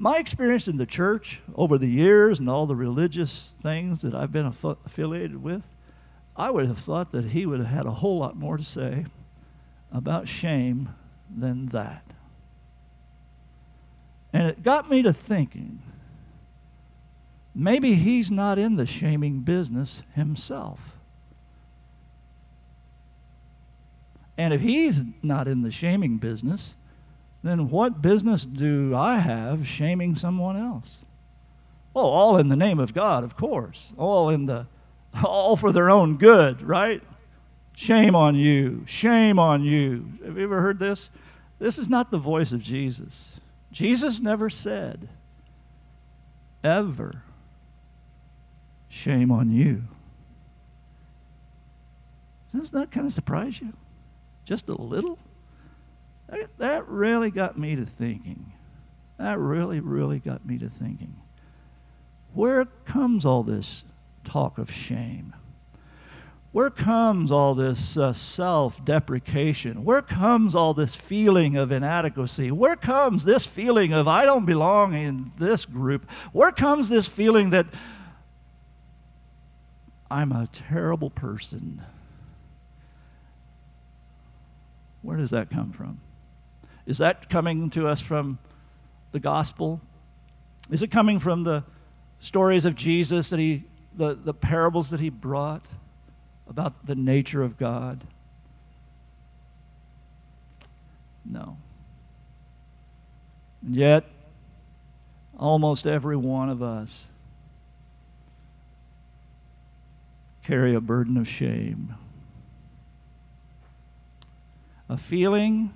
My 0.00 0.18
experience 0.18 0.68
in 0.68 0.76
the 0.76 0.86
church 0.86 1.40
over 1.56 1.76
the 1.76 1.88
years 1.88 2.38
and 2.38 2.48
all 2.48 2.66
the 2.66 2.76
religious 2.76 3.52
things 3.60 4.02
that 4.02 4.14
I've 4.14 4.30
been 4.30 4.46
aff- 4.46 4.64
affiliated 4.86 5.42
with, 5.42 5.72
I 6.36 6.50
would 6.50 6.66
have 6.68 6.78
thought 6.78 7.10
that 7.10 7.26
he 7.26 7.44
would 7.46 7.58
have 7.58 7.68
had 7.68 7.84
a 7.84 7.90
whole 7.90 8.18
lot 8.18 8.36
more 8.36 8.56
to 8.56 8.62
say 8.62 9.06
about 9.92 10.28
shame 10.28 10.90
than 11.28 11.66
that. 11.66 12.04
And 14.32 14.46
it 14.46 14.62
got 14.62 14.88
me 14.88 15.02
to 15.02 15.12
thinking 15.12 15.82
maybe 17.52 17.94
he's 17.94 18.30
not 18.30 18.56
in 18.56 18.76
the 18.76 18.86
shaming 18.86 19.40
business 19.40 20.04
himself. 20.14 20.96
And 24.36 24.54
if 24.54 24.60
he's 24.60 25.02
not 25.24 25.48
in 25.48 25.62
the 25.62 25.72
shaming 25.72 26.18
business, 26.18 26.76
then 27.42 27.70
what 27.70 28.02
business 28.02 28.44
do 28.44 28.94
I 28.96 29.18
have 29.18 29.66
shaming 29.66 30.16
someone 30.16 30.56
else? 30.56 31.04
Oh, 31.94 32.06
all 32.06 32.36
in 32.36 32.48
the 32.48 32.56
name 32.56 32.78
of 32.78 32.94
God, 32.94 33.24
of 33.24 33.36
course. 33.36 33.92
All 33.96 34.28
in 34.28 34.46
the 34.46 34.66
all 35.24 35.56
for 35.56 35.72
their 35.72 35.90
own 35.90 36.16
good, 36.16 36.62
right? 36.62 37.02
Shame 37.74 38.14
on 38.14 38.34
you. 38.34 38.84
Shame 38.86 39.38
on 39.38 39.62
you. 39.64 40.12
Have 40.24 40.36
you 40.36 40.44
ever 40.44 40.60
heard 40.60 40.78
this? 40.78 41.10
This 41.58 41.78
is 41.78 41.88
not 41.88 42.10
the 42.10 42.18
voice 42.18 42.52
of 42.52 42.62
Jesus. 42.62 43.36
Jesus 43.72 44.20
never 44.20 44.48
said, 44.50 45.08
ever, 46.64 47.22
shame 48.88 49.30
on 49.30 49.50
you. 49.50 49.84
Doesn't 52.54 52.78
that 52.78 52.90
kind 52.90 53.06
of 53.06 53.12
surprise 53.12 53.60
you? 53.60 53.72
Just 54.44 54.68
a 54.68 54.74
little? 54.74 55.18
That 56.58 56.88
really 56.88 57.30
got 57.30 57.58
me 57.58 57.76
to 57.76 57.86
thinking. 57.86 58.52
That 59.16 59.38
really, 59.38 59.80
really 59.80 60.18
got 60.18 60.44
me 60.44 60.58
to 60.58 60.68
thinking. 60.68 61.16
Where 62.34 62.66
comes 62.84 63.24
all 63.24 63.42
this 63.42 63.84
talk 64.24 64.58
of 64.58 64.70
shame? 64.70 65.34
Where 66.52 66.70
comes 66.70 67.30
all 67.30 67.54
this 67.54 67.96
uh, 67.96 68.12
self 68.12 68.84
deprecation? 68.84 69.84
Where 69.84 70.02
comes 70.02 70.54
all 70.54 70.74
this 70.74 70.96
feeling 70.96 71.56
of 71.56 71.70
inadequacy? 71.70 72.50
Where 72.50 72.76
comes 72.76 73.24
this 73.24 73.46
feeling 73.46 73.92
of 73.92 74.08
I 74.08 74.24
don't 74.24 74.46
belong 74.46 74.94
in 74.94 75.32
this 75.36 75.64
group? 75.64 76.10
Where 76.32 76.52
comes 76.52 76.88
this 76.88 77.06
feeling 77.06 77.50
that 77.50 77.66
I'm 80.10 80.32
a 80.32 80.46
terrible 80.46 81.10
person? 81.10 81.82
Where 85.02 85.16
does 85.16 85.30
that 85.30 85.50
come 85.50 85.70
from? 85.70 86.00
Is 86.88 86.96
that 86.98 87.28
coming 87.28 87.68
to 87.70 87.86
us 87.86 88.00
from 88.00 88.38
the 89.12 89.20
gospel? 89.20 89.82
Is 90.70 90.82
it 90.82 90.90
coming 90.90 91.18
from 91.18 91.44
the 91.44 91.62
stories 92.18 92.64
of 92.64 92.74
Jesus 92.74 93.28
that 93.28 93.38
he, 93.38 93.64
the, 93.94 94.14
the 94.14 94.32
parables 94.32 94.88
that 94.88 94.98
he 94.98 95.10
brought 95.10 95.66
about 96.48 96.86
the 96.86 96.94
nature 96.94 97.42
of 97.42 97.58
God? 97.58 98.04
No. 101.26 101.58
And 103.60 103.76
yet, 103.76 104.04
almost 105.38 105.86
every 105.86 106.16
one 106.16 106.48
of 106.48 106.62
us 106.62 107.08
carry 110.42 110.74
a 110.74 110.80
burden 110.80 111.18
of 111.18 111.28
shame. 111.28 111.96
A 114.88 114.96
feeling 114.96 115.74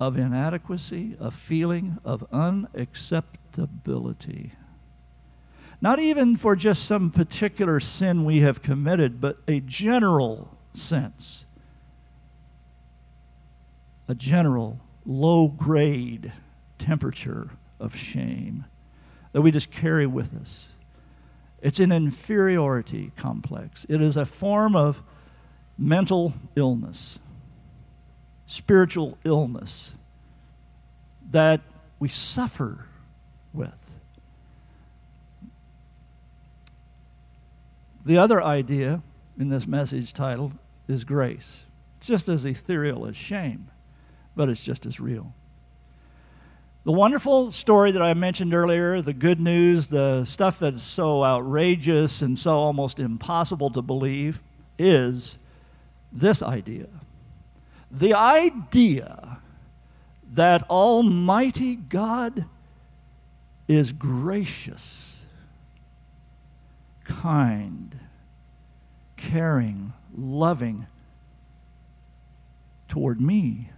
of 0.00 0.16
inadequacy, 0.16 1.16
a 1.20 1.30
feeling 1.30 1.98
of 2.04 2.28
unacceptability. 2.30 4.52
Not 5.80 5.98
even 5.98 6.36
for 6.36 6.54
just 6.56 6.84
some 6.84 7.10
particular 7.10 7.80
sin 7.80 8.24
we 8.24 8.40
have 8.40 8.62
committed, 8.62 9.20
but 9.20 9.38
a 9.46 9.60
general 9.60 10.56
sense. 10.72 11.44
A 14.08 14.14
general 14.14 14.80
low 15.06 15.48
grade 15.48 16.32
temperature 16.78 17.50
of 17.78 17.94
shame 17.94 18.64
that 19.32 19.42
we 19.42 19.50
just 19.50 19.70
carry 19.70 20.06
with 20.06 20.34
us. 20.34 20.72
It's 21.60 21.80
an 21.80 21.92
inferiority 21.92 23.12
complex, 23.16 23.84
it 23.88 24.00
is 24.00 24.16
a 24.16 24.24
form 24.24 24.76
of 24.76 25.02
mental 25.76 26.34
illness 26.56 27.18
spiritual 28.46 29.18
illness 29.24 29.94
that 31.30 31.60
we 31.98 32.08
suffer 32.08 32.86
with. 33.52 33.90
The 38.04 38.18
other 38.18 38.42
idea 38.42 39.02
in 39.38 39.48
this 39.48 39.66
message 39.66 40.12
title 40.12 40.52
is 40.86 41.04
grace. 41.04 41.64
It's 41.96 42.06
just 42.06 42.28
as 42.28 42.44
ethereal 42.44 43.06
as 43.06 43.16
shame, 43.16 43.70
but 44.36 44.48
it's 44.48 44.62
just 44.62 44.84
as 44.84 45.00
real. 45.00 45.32
The 46.84 46.92
wonderful 46.92 47.50
story 47.50 47.92
that 47.92 48.02
I 48.02 48.12
mentioned 48.12 48.52
earlier, 48.52 49.00
the 49.00 49.14
good 49.14 49.40
news, 49.40 49.88
the 49.88 50.24
stuff 50.24 50.58
that's 50.58 50.82
so 50.82 51.24
outrageous 51.24 52.20
and 52.20 52.38
so 52.38 52.52
almost 52.58 53.00
impossible 53.00 53.70
to 53.70 53.80
believe, 53.80 54.42
is 54.78 55.38
this 56.12 56.42
idea 56.42 56.88
the 57.98 58.14
idea 58.14 59.38
that 60.32 60.68
Almighty 60.68 61.76
God 61.76 62.44
is 63.68 63.92
gracious, 63.92 65.24
kind, 67.04 67.98
caring, 69.16 69.92
loving 70.16 70.86
toward 72.88 73.20
me, 73.20 73.70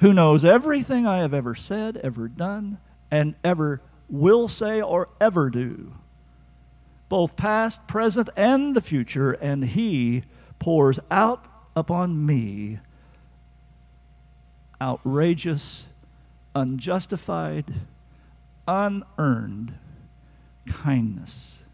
who 0.00 0.12
knows 0.12 0.44
everything 0.44 1.06
I 1.06 1.18
have 1.18 1.34
ever 1.34 1.54
said, 1.54 1.96
ever 1.98 2.28
done, 2.28 2.78
and 3.10 3.34
ever 3.42 3.82
will 4.08 4.48
say 4.48 4.80
or 4.80 5.08
ever 5.20 5.50
do, 5.50 5.94
both 7.08 7.36
past, 7.36 7.86
present, 7.86 8.28
and 8.36 8.74
the 8.74 8.80
future, 8.80 9.32
and 9.32 9.64
He 9.64 10.22
pours 10.60 11.00
out 11.10 11.44
upon 11.74 12.24
me 12.24 12.78
outrageous, 14.80 15.88
unjustified, 16.54 17.74
unearned 18.68 19.74
kindness 20.68 21.64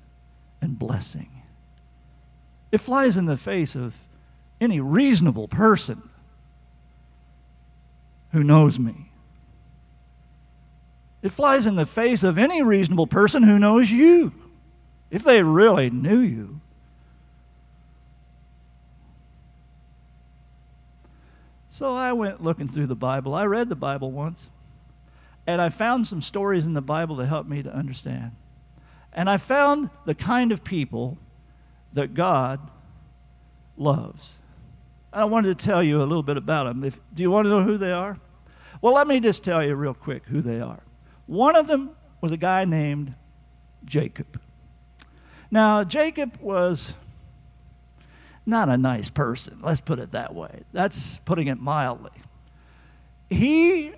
and 0.60 0.78
blessing. 0.78 1.42
It 2.72 2.78
flies 2.78 3.16
in 3.16 3.26
the 3.26 3.36
face 3.36 3.76
of 3.76 4.00
any 4.60 4.80
reasonable 4.80 5.48
person 5.48 6.08
who 8.32 8.42
knows 8.42 8.78
me. 8.78 9.10
It 11.22 11.30
flies 11.30 11.66
in 11.66 11.76
the 11.76 11.86
face 11.86 12.22
of 12.22 12.38
any 12.38 12.62
reasonable 12.62 13.06
person 13.06 13.42
who 13.42 13.58
knows 13.58 13.90
you, 13.90 14.32
if 15.10 15.22
they 15.22 15.42
really 15.42 15.90
knew 15.90 16.18
you. 16.18 16.60
So 21.76 21.94
I 21.94 22.14
went 22.14 22.42
looking 22.42 22.68
through 22.68 22.86
the 22.86 22.96
Bible. 22.96 23.34
I 23.34 23.44
read 23.44 23.68
the 23.68 23.76
Bible 23.76 24.10
once, 24.10 24.48
and 25.46 25.60
I 25.60 25.68
found 25.68 26.06
some 26.06 26.22
stories 26.22 26.64
in 26.64 26.72
the 26.72 26.80
Bible 26.80 27.18
to 27.18 27.26
help 27.26 27.46
me 27.46 27.62
to 27.62 27.70
understand. 27.70 28.30
And 29.12 29.28
I 29.28 29.36
found 29.36 29.90
the 30.06 30.14
kind 30.14 30.52
of 30.52 30.64
people 30.64 31.18
that 31.92 32.14
God 32.14 32.60
loves. 33.76 34.36
I 35.12 35.26
wanted 35.26 35.58
to 35.58 35.66
tell 35.66 35.82
you 35.82 35.98
a 35.98 36.08
little 36.08 36.22
bit 36.22 36.38
about 36.38 36.64
them. 36.64 36.82
If, 36.82 36.98
do 37.12 37.22
you 37.22 37.30
want 37.30 37.44
to 37.44 37.50
know 37.50 37.62
who 37.62 37.76
they 37.76 37.92
are? 37.92 38.18
Well, 38.80 38.94
let 38.94 39.06
me 39.06 39.20
just 39.20 39.44
tell 39.44 39.62
you 39.62 39.74
real 39.74 39.92
quick 39.92 40.24
who 40.24 40.40
they 40.40 40.62
are. 40.62 40.80
One 41.26 41.56
of 41.56 41.66
them 41.66 41.90
was 42.22 42.32
a 42.32 42.38
guy 42.38 42.64
named 42.64 43.14
Jacob. 43.84 44.40
Now, 45.50 45.84
Jacob 45.84 46.38
was 46.40 46.94
not 48.46 48.68
a 48.68 48.76
nice 48.76 49.10
person. 49.10 49.58
Let's 49.60 49.80
put 49.80 49.98
it 49.98 50.12
that 50.12 50.34
way. 50.34 50.62
That's 50.72 51.18
putting 51.18 51.48
it 51.48 51.60
mildly. 51.60 52.12
He 53.28 53.92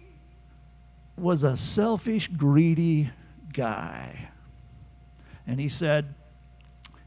was 1.16 1.42
a 1.42 1.56
selfish, 1.56 2.28
greedy 2.28 3.10
guy. 3.52 4.30
And 5.46 5.60
he 5.60 5.68
said, 5.68 6.14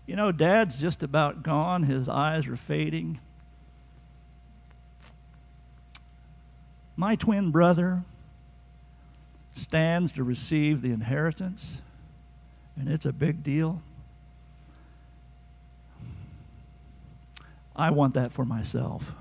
You 0.06 0.16
know, 0.16 0.32
dad's 0.32 0.80
just 0.80 1.02
about 1.02 1.42
gone. 1.42 1.84
His 1.84 2.08
eyes 2.08 2.48
are 2.48 2.56
fading. 2.56 3.20
My 6.96 7.16
twin 7.16 7.50
brother 7.50 8.04
stands 9.54 10.12
to 10.14 10.24
receive 10.24 10.82
the 10.82 10.92
inheritance, 10.92 11.82
and 12.76 12.88
it's 12.88 13.06
a 13.06 13.14
big 13.14 13.44
deal. 13.44 13.82
I 17.76 17.92
want 17.92 18.14
that 18.16 18.32
for 18.32 18.46
myself. 18.46 19.14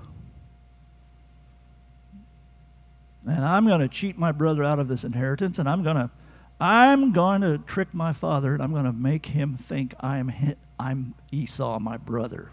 And 3.27 3.45
I'm 3.45 3.67
going 3.67 3.81
to 3.81 3.87
cheat 3.87 4.17
my 4.17 4.31
brother 4.31 4.63
out 4.63 4.79
of 4.79 4.87
this 4.87 5.03
inheritance, 5.03 5.59
and 5.59 5.69
I'm 5.69 5.83
going 5.83 5.95
to 5.95 6.09
I'm 6.59 7.11
going 7.11 7.41
to 7.41 7.57
trick 7.57 7.91
my 7.91 8.13
father, 8.13 8.53
and 8.53 8.61
I'm 8.61 8.71
going 8.71 8.85
to 8.85 8.93
make 8.93 9.27
him 9.27 9.57
think 9.57 9.95
I'm 9.99 10.31
I'm 10.79 11.15
Esau, 11.31 11.79
my 11.79 11.97
brother. 11.97 12.51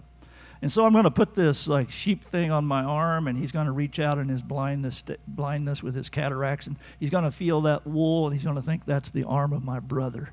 And 0.61 0.73
so 0.73 0.85
I'm 0.85 0.93
going 0.93 1.05
to 1.05 1.11
put 1.11 1.35
this 1.35 1.69
like 1.69 1.91
sheep 1.91 2.25
thing 2.25 2.51
on 2.51 2.65
my 2.65 2.83
arm, 2.83 3.29
and 3.29 3.39
he's 3.39 3.53
going 3.53 3.67
to 3.67 3.73
reach 3.73 4.01
out 4.01 4.19
in 4.19 4.29
his 4.29 4.43
blindness, 4.43 5.05
blindness 5.27 5.83
with 5.83 5.95
his 5.95 6.09
cataracts, 6.09 6.67
and 6.67 6.77
he's 6.99 7.11
going 7.11 7.25
to 7.25 7.31
feel 7.31 7.61
that 7.63 7.87
wool, 7.87 8.27
and 8.27 8.35
he's 8.35 8.45
going 8.45 8.57
to 8.57 8.63
think 8.63 8.85
that's 8.85 9.11
the 9.11 9.25
arm 9.25 9.53
of 9.53 9.63
my 9.63 9.79
brother. 9.79 10.33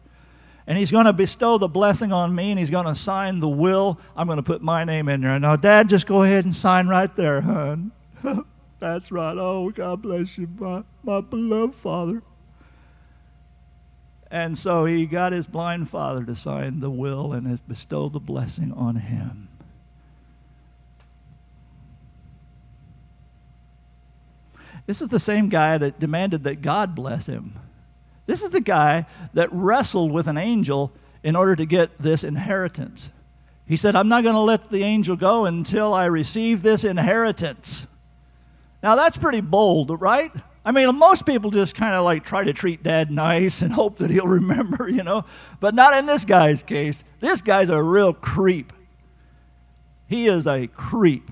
And 0.67 0.77
he's 0.77 0.91
going 0.91 1.05
to 1.05 1.13
bestow 1.13 1.57
the 1.57 1.67
blessing 1.67 2.11
on 2.11 2.33
me, 2.33 2.49
and 2.49 2.57
he's 2.57 2.71
going 2.71 2.87
to 2.87 2.95
sign 2.95 3.39
the 3.39 3.47
will. 3.47 3.99
I'm 4.15 4.25
going 4.25 4.37
to 4.37 4.43
put 4.43 4.61
my 4.61 4.83
name 4.83 5.07
in 5.09 5.21
there. 5.21 5.39
Now, 5.39 5.55
Dad, 5.55 5.89
just 5.89 6.07
go 6.07 6.23
ahead 6.23 6.43
and 6.43 6.55
sign 6.55 6.87
right 6.87 7.15
there, 7.15 7.41
hon. 7.41 7.91
that's 8.79 9.11
right. 9.11 9.37
Oh, 9.37 9.69
God 9.69 10.01
bless 10.01 10.37
you, 10.37 10.47
my, 10.57 10.83
my 11.03 11.21
beloved 11.21 11.75
father. 11.75 12.23
And 14.31 14.57
so 14.57 14.85
he 14.85 15.05
got 15.05 15.31
his 15.31 15.45
blind 15.45 15.89
father 15.89 16.23
to 16.23 16.35
sign 16.35 16.79
the 16.79 16.89
will 16.89 17.31
and 17.31 17.65
bestow 17.67 18.09
the 18.09 18.19
blessing 18.19 18.73
on 18.73 18.95
him. 18.95 19.49
This 24.87 25.01
is 25.01 25.09
the 25.09 25.19
same 25.19 25.49
guy 25.49 25.77
that 25.77 25.99
demanded 25.99 26.43
that 26.43 26.61
God 26.61 26.95
bless 26.95 27.27
him. 27.27 27.55
This 28.25 28.43
is 28.43 28.51
the 28.51 28.61
guy 28.61 29.05
that 29.33 29.51
wrestled 29.51 30.11
with 30.11 30.27
an 30.27 30.37
angel 30.37 30.91
in 31.23 31.35
order 31.35 31.55
to 31.55 31.65
get 31.65 31.97
this 31.99 32.23
inheritance. 32.23 33.09
He 33.67 33.77
said, 33.77 33.95
I'm 33.95 34.07
not 34.07 34.23
going 34.23 34.35
to 34.35 34.41
let 34.41 34.69
the 34.69 34.83
angel 34.83 35.15
go 35.15 35.45
until 35.45 35.93
I 35.93 36.05
receive 36.05 36.61
this 36.61 36.83
inheritance. 36.83 37.87
Now, 38.83 38.95
that's 38.95 39.17
pretty 39.17 39.41
bold, 39.41 39.99
right? 39.99 40.31
I 40.63 40.71
mean, 40.71 40.95
most 40.95 41.25
people 41.25 41.51
just 41.51 41.75
kind 41.75 41.95
of 41.95 42.03
like 42.03 42.23
try 42.23 42.43
to 42.43 42.53
treat 42.53 42.83
dad 42.83 43.11
nice 43.11 43.61
and 43.61 43.73
hope 43.73 43.97
that 43.97 44.09
he'll 44.09 44.27
remember, 44.27 44.89
you 44.89 45.03
know, 45.03 45.25
but 45.59 45.73
not 45.73 45.95
in 45.97 46.05
this 46.05 46.25
guy's 46.25 46.63
case. 46.63 47.03
This 47.19 47.41
guy's 47.41 47.69
a 47.69 47.81
real 47.81 48.13
creep. 48.13 48.73
He 50.07 50.27
is 50.27 50.45
a 50.45 50.67
creep 50.67 51.31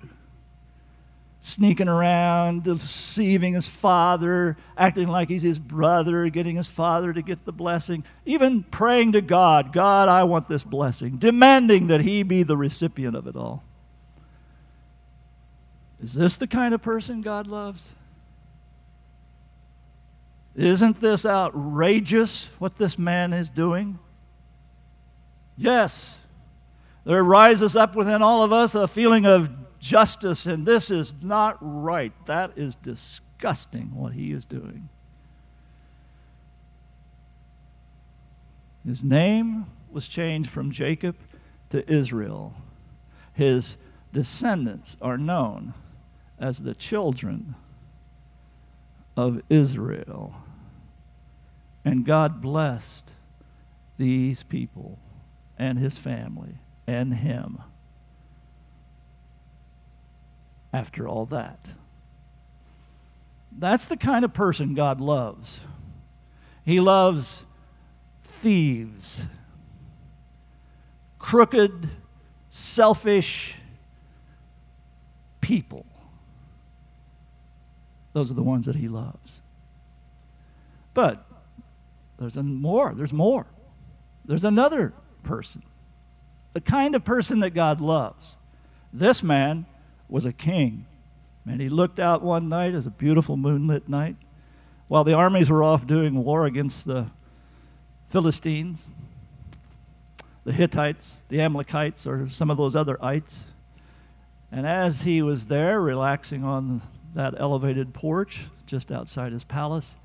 sneaking 1.46 1.90
around, 1.90 2.64
deceiving 2.64 3.54
his 3.54 3.68
father, 3.68 4.56
acting 4.78 5.10
like 5.10 5.28
he's 5.28 5.42
his 5.42 5.60
brother, 5.60 6.30
getting 6.30 6.56
his 6.56 6.70
father 6.70 7.12
to 7.12 7.22
get 7.22 7.44
the 7.44 7.52
blessing, 7.52 8.02
even 8.26 8.64
praying 8.64 9.12
to 9.12 9.20
God, 9.20 9.74
God, 9.74 10.08
I 10.08 10.24
want 10.24 10.48
this 10.48 10.64
blessing, 10.64 11.18
demanding 11.18 11.88
that 11.88 12.00
he 12.00 12.24
be 12.24 12.44
the 12.44 12.56
recipient 12.56 13.14
of 13.14 13.28
it 13.28 13.36
all. 13.36 13.62
Is 16.00 16.14
this 16.14 16.38
the 16.38 16.48
kind 16.48 16.74
of 16.74 16.82
person 16.82 17.22
God 17.22 17.46
loves? 17.46 17.92
Isn't 20.56 21.02
this 21.02 21.26
outrageous 21.26 22.50
what 22.58 22.78
this 22.78 22.98
man 22.98 23.34
is 23.34 23.50
doing? 23.50 24.00
Yes. 25.58 26.22
There 27.04 27.22
rises 27.22 27.76
up 27.76 27.98
within 27.98 28.22
all 28.22 28.44
of 28.44 28.54
us 28.54 28.76
a 28.76 28.88
feeling 28.88 29.26
of 29.26 29.50
justice, 29.84 30.46
and 30.46 30.66
this 30.66 30.90
is 30.90 31.14
not 31.22 31.58
right. 31.60 32.14
That 32.26 32.54
is 32.56 32.76
disgusting 32.76 33.94
what 33.94 34.14
he 34.14 34.32
is 34.32 34.46
doing. 34.46 34.88
His 38.86 39.04
name 39.04 39.66
was 39.92 40.08
changed 40.08 40.50
from 40.50 40.72
Jacob 40.72 41.18
to 41.70 41.90
Israel. 41.92 42.54
His 43.34 43.78
descendants 44.14 44.96
are 45.02 45.18
known 45.18 45.74
as 46.40 46.60
the 46.60 46.74
children 46.74 47.56
of 49.18 49.42
Israel. 49.50 50.34
And 51.84 52.06
God 52.06 52.42
blessed 52.42 53.12
these 53.98 54.44
people 54.44 54.98
and 55.58 55.78
his 55.78 55.98
family 55.98 56.60
and 56.88 57.16
him 57.16 57.60
after 60.74 61.08
all 61.08 61.26
that. 61.28 61.70
That's 63.58 63.86
the 63.86 63.96
kind 63.96 64.26
of 64.26 64.34
person 64.34 64.74
God 64.74 65.00
loves. 65.00 65.62
He 66.66 66.80
loves 66.80 67.46
thieves, 68.24 69.24
crooked, 71.20 71.90
selfish 72.50 73.56
people. 75.40 75.86
Those 78.14 78.32
are 78.32 78.36
the 78.36 78.44
ones 78.44 78.66
that 78.66 78.76
he 78.76 78.88
loves. 78.88 79.42
But 80.94 81.26
there's 82.18 82.38
more, 82.38 82.94
there's 82.96 83.14
more. 83.14 83.48
There's 84.26 84.46
another 84.46 84.94
person. 85.24 85.64
The 86.54 86.62
kind 86.62 86.96
of 86.96 87.04
person 87.04 87.40
that 87.42 87.52
God 87.52 87.82
loves. 87.82 88.38
This 88.92 89.24
man 89.24 89.66
was 90.14 90.28
a 90.28 90.32
king. 90.32 90.86
And 91.44 91.60
he 91.60 91.70
looked 91.70 92.00
out 92.00 92.22
one 92.22 92.48
night, 92.48 92.76
as 92.76 92.86
a 92.86 92.92
beautiful 92.92 93.36
moonlit 93.36 93.90
night, 93.90 94.16
while 94.88 95.04
the 95.04 95.16
armies 95.16 95.50
were 95.50 95.64
off 95.64 95.88
doing 95.88 96.24
war 96.24 96.46
against 96.46 96.86
the 96.86 97.08
Philistines, 98.10 98.86
the 100.44 100.54
Hittites, 100.54 101.22
the 101.30 101.42
Amalekites, 101.42 102.06
or 102.06 102.30
some 102.30 102.52
of 102.52 102.58
those 102.58 102.76
other 102.76 103.04
ites. 103.04 103.48
And 104.52 104.68
as 104.68 105.02
he 105.02 105.24
was 105.24 105.48
there, 105.48 105.82
relaxing 105.82 106.44
on 106.44 106.84
that 107.16 107.34
elevated 107.40 107.96
porch 107.96 108.46
just 108.68 108.92
outside 108.92 109.32
his 109.32 109.44
palace, 109.44 109.98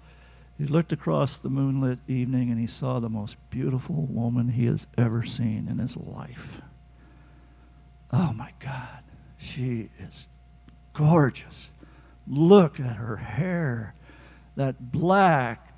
he 0.57 0.65
looked 0.65 0.91
across 0.91 1.37
the 1.37 1.51
moonlit 1.51 1.99
evening 2.09 2.51
and 2.51 2.59
he 2.59 2.67
saw 2.67 2.99
the 2.99 3.11
most 3.11 3.37
beautiful 3.51 4.07
woman 4.07 4.49
he 4.49 4.65
has 4.65 4.87
ever 4.97 5.23
seen 5.23 5.69
in 5.69 5.79
his 5.79 5.99
life. 5.99 6.63
Oh 8.11 8.33
my 8.33 8.53
God. 8.59 9.03
She 9.39 9.91
is 9.99 10.29
gorgeous. 10.93 11.73
Look 12.27 12.79
at 12.79 12.97
her 12.97 13.17
hair, 13.17 13.95
that 14.57 14.93
black, 14.93 15.73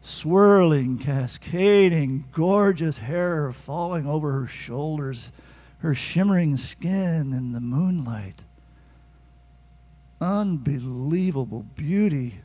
swirling, 0.00 0.98
cascading, 0.98 2.24
gorgeous 2.32 2.98
hair 2.98 3.52
falling 3.52 4.06
over 4.06 4.32
her 4.32 4.46
shoulders, 4.46 5.30
her 5.78 5.94
shimmering 5.94 6.56
skin 6.56 7.32
in 7.32 7.52
the 7.52 7.60
moonlight. 7.60 8.42
Unbelievable 10.20 11.64
beauty. 11.76 12.40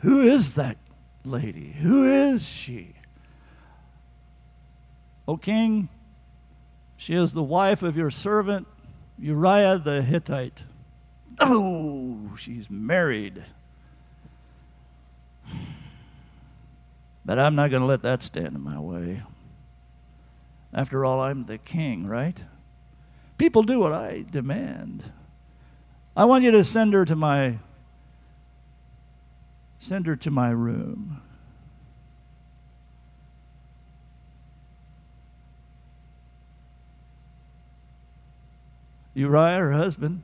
Who 0.00 0.22
is 0.22 0.56
that 0.56 0.76
lady? 1.24 1.76
Who 1.80 2.04
is 2.04 2.46
she? 2.46 2.94
O 5.28 5.36
king, 5.36 5.88
she 6.96 7.14
is 7.14 7.32
the 7.32 7.42
wife 7.42 7.82
of 7.82 7.96
your 7.96 8.10
servant 8.10 8.66
Uriah 9.22 9.78
the 9.78 10.02
Hittite. 10.02 10.64
Oh, 11.38 12.32
she's 12.36 12.68
married. 12.68 13.44
But 17.24 17.38
I'm 17.38 17.54
not 17.54 17.70
going 17.70 17.82
to 17.82 17.86
let 17.86 18.02
that 18.02 18.24
stand 18.24 18.56
in 18.56 18.60
my 18.60 18.80
way. 18.80 19.22
After 20.74 21.04
all, 21.04 21.20
I'm 21.20 21.44
the 21.44 21.58
king, 21.58 22.08
right? 22.08 22.42
People 23.38 23.62
do 23.62 23.78
what 23.78 23.92
I 23.92 24.24
demand. 24.28 25.04
I 26.16 26.24
want 26.24 26.42
you 26.42 26.50
to 26.50 26.64
send 26.64 26.92
her 26.92 27.04
to 27.04 27.14
my 27.14 27.58
send 29.78 30.06
her 30.06 30.16
to 30.16 30.30
my 30.32 30.50
room. 30.50 31.22
Uriah, 39.14 39.58
her 39.58 39.72
husband, 39.72 40.22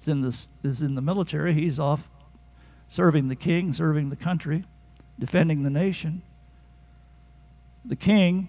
is 0.00 0.08
in, 0.08 0.20
the, 0.20 0.46
is 0.62 0.82
in 0.82 0.94
the 0.94 1.00
military. 1.00 1.54
He's 1.54 1.80
off 1.80 2.10
serving 2.86 3.28
the 3.28 3.36
king, 3.36 3.72
serving 3.72 4.10
the 4.10 4.16
country, 4.16 4.64
defending 5.18 5.62
the 5.62 5.70
nation. 5.70 6.22
The 7.84 7.96
king 7.96 8.48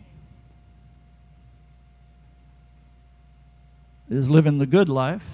is 4.10 4.30
living 4.30 4.58
the 4.58 4.66
good 4.66 4.90
life. 4.90 5.26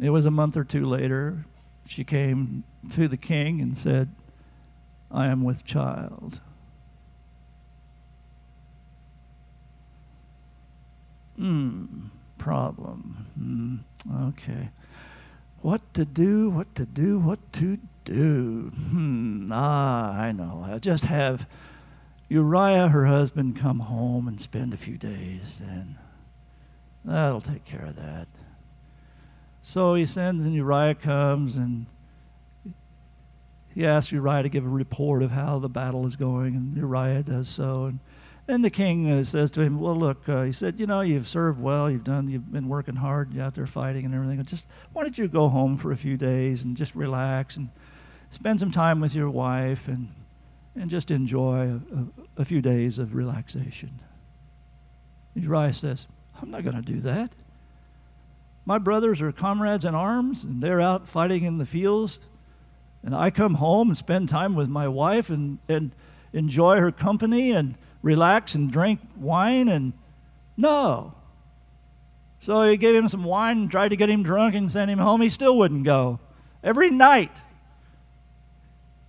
It 0.00 0.10
was 0.10 0.26
a 0.26 0.30
month 0.30 0.56
or 0.56 0.62
two 0.62 0.84
later, 0.84 1.44
she 1.84 2.04
came 2.04 2.62
to 2.90 3.08
the 3.08 3.16
king 3.16 3.60
and 3.60 3.76
said, 3.76 4.14
I 5.10 5.26
am 5.26 5.42
with 5.42 5.64
child. 5.64 6.40
Hmm, 11.38 12.06
problem. 12.36 13.26
Hmm, 13.38 14.28
okay. 14.28 14.70
What 15.62 15.94
to 15.94 16.04
do, 16.04 16.50
what 16.50 16.74
to 16.74 16.84
do, 16.84 17.20
what 17.20 17.52
to 17.54 17.78
do. 18.04 18.72
Hmm, 18.74 19.50
ah, 19.52 20.12
I 20.12 20.32
know. 20.32 20.66
I'll 20.68 20.80
just 20.80 21.04
have 21.04 21.46
Uriah, 22.28 22.88
her 22.88 23.06
husband, 23.06 23.56
come 23.56 23.80
home 23.80 24.26
and 24.26 24.40
spend 24.40 24.74
a 24.74 24.76
few 24.76 24.98
days, 24.98 25.62
and 25.64 25.94
that'll 27.04 27.40
take 27.40 27.64
care 27.64 27.86
of 27.86 27.96
that. 27.96 28.26
So 29.62 29.94
he 29.94 30.06
sends, 30.06 30.44
and 30.44 30.54
Uriah 30.54 30.94
comes, 30.94 31.56
and 31.56 31.86
he 33.74 33.86
asks 33.86 34.10
Uriah 34.10 34.42
to 34.42 34.48
give 34.48 34.66
a 34.66 34.68
report 34.68 35.22
of 35.22 35.30
how 35.30 35.60
the 35.60 35.68
battle 35.68 36.04
is 36.04 36.16
going, 36.16 36.56
and 36.56 36.76
Uriah 36.76 37.22
does 37.22 37.48
so. 37.48 37.84
And 37.84 38.00
then 38.48 38.62
the 38.62 38.70
king 38.70 39.10
uh, 39.10 39.22
says 39.24 39.50
to 39.52 39.60
him, 39.60 39.78
"Well, 39.78 39.94
look," 39.94 40.26
uh, 40.26 40.42
he 40.42 40.52
said, 40.52 40.80
"You 40.80 40.86
know, 40.86 41.02
you've 41.02 41.28
served 41.28 41.60
well. 41.60 41.90
You've 41.90 42.02
done. 42.02 42.28
You've 42.28 42.50
been 42.50 42.66
working 42.66 42.96
hard. 42.96 43.34
You're 43.34 43.44
out 43.44 43.54
there 43.54 43.66
fighting 43.66 44.06
and 44.06 44.14
everything. 44.14 44.42
Just 44.44 44.66
why 44.94 45.02
don't 45.02 45.18
you 45.18 45.28
go 45.28 45.50
home 45.50 45.76
for 45.76 45.92
a 45.92 45.98
few 45.98 46.16
days 46.16 46.64
and 46.64 46.74
just 46.74 46.94
relax 46.94 47.58
and 47.58 47.68
spend 48.30 48.58
some 48.58 48.70
time 48.70 49.00
with 49.00 49.14
your 49.14 49.28
wife 49.28 49.86
and 49.86 50.08
and 50.74 50.88
just 50.88 51.10
enjoy 51.10 51.78
a, 51.92 51.96
a, 51.96 52.06
a 52.38 52.44
few 52.46 52.62
days 52.62 52.98
of 52.98 53.14
relaxation. 53.14 54.00
And 55.34 55.44
Uriah 55.44 55.74
says, 55.74 56.06
I'm 56.40 56.50
not 56.50 56.64
going 56.64 56.76
to 56.76 56.82
do 56.82 57.00
that. 57.00 57.32
My 58.64 58.78
brothers 58.78 59.20
are 59.20 59.32
comrades 59.32 59.84
in 59.84 59.94
arms, 59.94 60.44
and 60.44 60.62
they're 60.62 60.80
out 60.80 61.06
fighting 61.06 61.44
in 61.44 61.58
the 61.58 61.66
fields. 61.66 62.18
And 63.02 63.14
I 63.14 63.30
come 63.30 63.54
home 63.54 63.88
and 63.88 63.98
spend 63.98 64.28
time 64.28 64.54
with 64.54 64.68
my 64.68 64.88
wife 64.88 65.30
and, 65.30 65.58
and 65.68 65.92
enjoy 66.32 66.78
her 66.78 66.92
company 66.92 67.52
and 67.52 67.74
relax 68.02 68.54
and 68.54 68.70
drink 68.70 69.00
wine. 69.16 69.68
And 69.68 69.92
no. 70.56 71.14
So 72.40 72.68
he 72.68 72.76
gave 72.76 72.94
him 72.94 73.08
some 73.08 73.24
wine 73.24 73.58
and 73.58 73.70
tried 73.70 73.88
to 73.88 73.96
get 73.96 74.10
him 74.10 74.22
drunk 74.22 74.54
and 74.54 74.70
send 74.70 74.90
him 74.90 74.98
home. 74.98 75.20
He 75.20 75.28
still 75.28 75.56
wouldn't 75.56 75.84
go. 75.84 76.20
Every 76.62 76.90
night, 76.90 77.32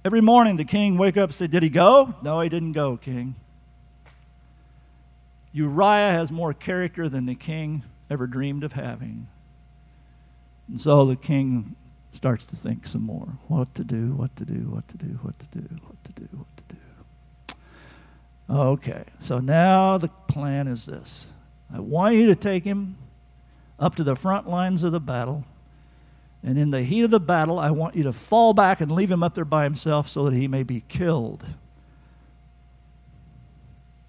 Every 0.05 0.21
morning 0.21 0.55
the 0.55 0.65
king 0.65 0.97
wake 0.97 1.17
up 1.17 1.29
and 1.29 1.35
say, 1.35 1.47
Did 1.47 1.63
he 1.63 1.69
go? 1.69 2.15
No, 2.21 2.39
he 2.39 2.49
didn't 2.49 2.71
go, 2.71 2.95
king. 2.97 3.35
Uriah 5.51 6.11
has 6.11 6.31
more 6.31 6.53
character 6.53 7.09
than 7.09 7.25
the 7.25 7.35
king 7.35 7.83
ever 8.09 8.25
dreamed 8.27 8.63
of 8.63 8.73
having. 8.73 9.27
And 10.67 10.79
so 10.79 11.05
the 11.05 11.15
king 11.15 11.75
starts 12.11 12.45
to 12.45 12.55
think 12.55 12.87
some 12.87 13.03
more 13.03 13.37
what 13.47 13.75
to 13.75 13.83
do, 13.83 14.13
what 14.13 14.35
to 14.37 14.45
do, 14.45 14.69
what 14.69 14.87
to 14.87 14.97
do, 14.97 15.19
what 15.21 15.37
to 15.39 15.45
do, 15.59 15.67
what 15.85 16.03
to 16.05 16.11
do, 16.13 16.27
what 16.31 16.57
to 16.57 16.63
do. 16.75 16.81
Oh, 18.49 18.69
okay, 18.71 19.03
so 19.19 19.39
now 19.39 19.97
the 19.97 20.07
plan 20.27 20.67
is 20.67 20.87
this 20.87 21.27
I 21.73 21.79
want 21.79 22.15
you 22.15 22.25
to 22.27 22.35
take 22.35 22.63
him 22.63 22.97
up 23.79 23.95
to 23.95 24.03
the 24.03 24.15
front 24.15 24.49
lines 24.49 24.83
of 24.83 24.91
the 24.91 24.99
battle 24.99 25.45
and 26.43 26.57
in 26.57 26.71
the 26.71 26.83
heat 26.83 27.03
of 27.03 27.11
the 27.11 27.19
battle, 27.19 27.59
I 27.59 27.71
want 27.71 27.95
you 27.95 28.03
to 28.03 28.13
fall 28.13 28.53
back 28.53 28.79
and 28.79 28.91
leave 28.91 29.11
him 29.11 29.23
up 29.23 29.35
there 29.35 29.45
by 29.45 29.63
himself 29.63 30.07
so 30.07 30.25
that 30.25 30.33
he 30.33 30.47
may 30.47 30.63
be 30.63 30.81
killed. 30.87 31.45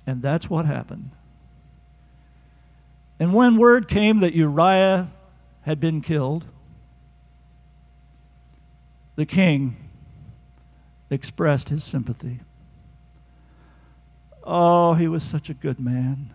And 0.07 0.23
that's 0.23 0.49
what 0.49 0.65
happened. 0.65 1.11
And 3.19 3.35
when 3.35 3.57
word 3.57 3.89
came 3.89 4.21
that 4.21 4.33
Uriah 4.33 5.11
had 5.63 5.81
been 5.81 6.01
killed, 6.01 6.47
the 9.17 9.27
king 9.27 9.77
expressed 11.11 11.69
his 11.69 11.83
sympathy. 11.83 12.41
Oh, 14.53 14.95
he 14.95 15.07
was 15.07 15.23
such 15.23 15.49
a 15.49 15.55
good 15.55 15.79
man. 15.79 16.35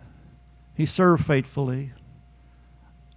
He 0.73 0.85
served 0.85 1.25
faithfully. 1.25 1.91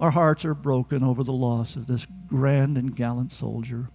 Our 0.00 0.11
hearts 0.11 0.44
are 0.44 0.54
broken 0.54 1.04
over 1.04 1.22
the 1.22 1.32
loss 1.32 1.76
of 1.76 1.87
this 1.87 2.04
grand 2.26 2.76
and 2.76 2.96
gallant 2.96 3.30
soldier. 3.30 3.90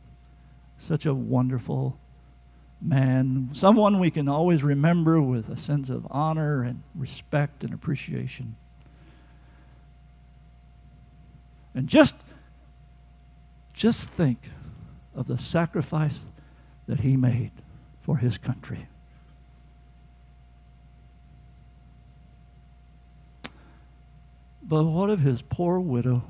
Such 0.77 1.05
a 1.05 1.13
wonderful 1.13 1.99
man, 2.81 3.49
someone 3.51 3.99
we 3.99 4.11
can 4.11 4.29
always 4.29 4.63
remember 4.63 5.21
with 5.21 5.49
a 5.49 5.57
sense 5.57 5.89
of 5.89 6.07
honor 6.09 6.63
and 6.63 6.83
respect 6.95 7.65
and 7.65 7.73
appreciation. 7.73 8.55
And 11.75 11.89
just 11.89 12.15
just 13.73 14.09
think 14.09 14.51
of 15.13 15.27
the 15.27 15.37
sacrifice 15.37 16.27
that 16.87 17.01
he 17.01 17.17
made 17.17 17.51
for 17.99 18.17
his 18.17 18.37
country. 18.37 18.87
But 24.73 24.85
what 24.85 25.11
of 25.11 25.19
his 25.19 25.43
poor 25.43 25.79
widow? 25.79 26.23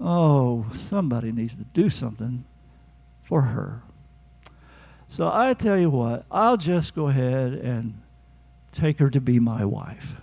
Oh, 0.00 0.64
somebody 0.72 1.30
needs 1.30 1.54
to 1.56 1.64
do 1.64 1.90
something 1.90 2.46
for 3.22 3.42
her. 3.42 3.82
So 5.06 5.30
I 5.30 5.52
tell 5.52 5.76
you 5.76 5.90
what, 5.90 6.24
I'll 6.30 6.56
just 6.56 6.94
go 6.94 7.08
ahead 7.08 7.52
and 7.52 8.00
take 8.72 9.00
her 9.00 9.10
to 9.10 9.20
be 9.20 9.38
my 9.38 9.66
wife. 9.66 10.14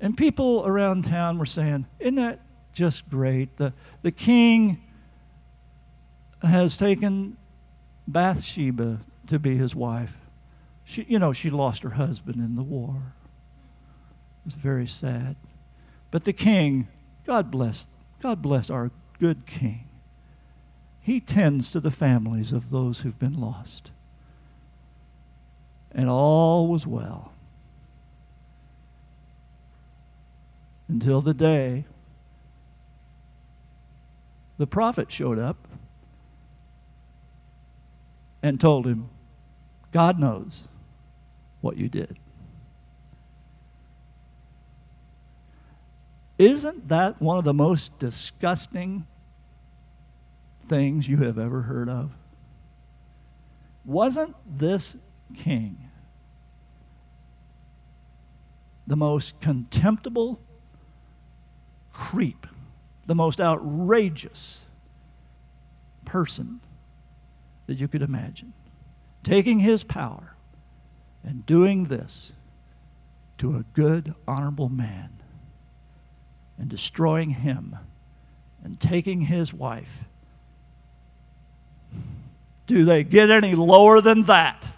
And 0.00 0.16
people 0.16 0.64
around 0.64 1.04
town 1.04 1.36
were 1.36 1.44
saying, 1.44 1.84
Isn't 1.98 2.14
that 2.14 2.40
just 2.72 3.10
great? 3.10 3.58
The, 3.58 3.74
the 4.00 4.10
king 4.10 4.82
has 6.42 6.78
taken 6.78 7.36
Bathsheba 8.08 9.00
to 9.26 9.38
be 9.38 9.58
his 9.58 9.74
wife. 9.74 10.16
She, 10.82 11.04
you 11.10 11.18
know, 11.18 11.34
she 11.34 11.50
lost 11.50 11.82
her 11.82 11.90
husband 11.90 12.36
in 12.36 12.56
the 12.56 12.62
war. 12.62 13.12
It 14.44 14.52
was 14.52 14.54
very 14.54 14.86
sad. 14.86 15.36
But 16.10 16.24
the 16.24 16.32
king, 16.32 16.88
God 17.26 17.50
bless, 17.50 17.88
God 18.20 18.42
bless 18.42 18.68
our 18.70 18.90
good 19.18 19.46
king. 19.46 19.88
He 21.00 21.20
tends 21.20 21.70
to 21.70 21.80
the 21.80 21.90
families 21.90 22.52
of 22.52 22.70
those 22.70 23.00
who've 23.00 23.18
been 23.18 23.40
lost. 23.40 23.90
And 25.92 26.08
all 26.08 26.66
was 26.68 26.86
well. 26.86 27.32
Until 30.88 31.20
the 31.20 31.34
day 31.34 31.84
the 34.58 34.66
prophet 34.66 35.10
showed 35.10 35.38
up 35.38 35.56
and 38.42 38.60
told 38.60 38.86
him, 38.86 39.08
God 39.90 40.18
knows 40.18 40.68
what 41.60 41.76
you 41.76 41.88
did. 41.88 42.18
Isn't 46.38 46.88
that 46.88 47.20
one 47.20 47.38
of 47.38 47.44
the 47.44 47.54
most 47.54 47.98
disgusting 47.98 49.06
things 50.68 51.08
you 51.08 51.18
have 51.18 51.38
ever 51.38 51.62
heard 51.62 51.88
of? 51.88 52.10
Wasn't 53.84 54.34
this 54.58 54.96
king 55.34 55.90
the 58.86 58.96
most 58.96 59.40
contemptible 59.40 60.40
creep, 61.92 62.46
the 63.06 63.14
most 63.14 63.40
outrageous 63.40 64.66
person 66.04 66.60
that 67.66 67.78
you 67.78 67.86
could 67.86 68.02
imagine? 68.02 68.54
Taking 69.22 69.60
his 69.60 69.84
power 69.84 70.34
and 71.22 71.46
doing 71.46 71.84
this 71.84 72.32
to 73.38 73.56
a 73.56 73.64
good, 73.74 74.14
honorable 74.26 74.68
man 74.68 75.10
and 76.58 76.68
destroying 76.68 77.30
him 77.30 77.76
and 78.62 78.80
taking 78.80 79.22
his 79.22 79.52
wife. 79.52 80.04
Do 82.66 82.84
they 82.84 83.04
get 83.04 83.30
any 83.30 83.54
lower 83.54 84.00
than 84.00 84.22
that? 84.22 84.68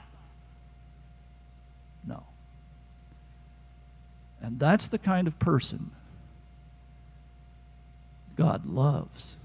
No. 2.05 2.25
And 4.41 4.59
that's 4.59 4.87
the 4.87 4.99
kind 4.99 5.27
of 5.27 5.39
person 5.39 5.93
God 8.37 8.67
loves. 8.67 9.37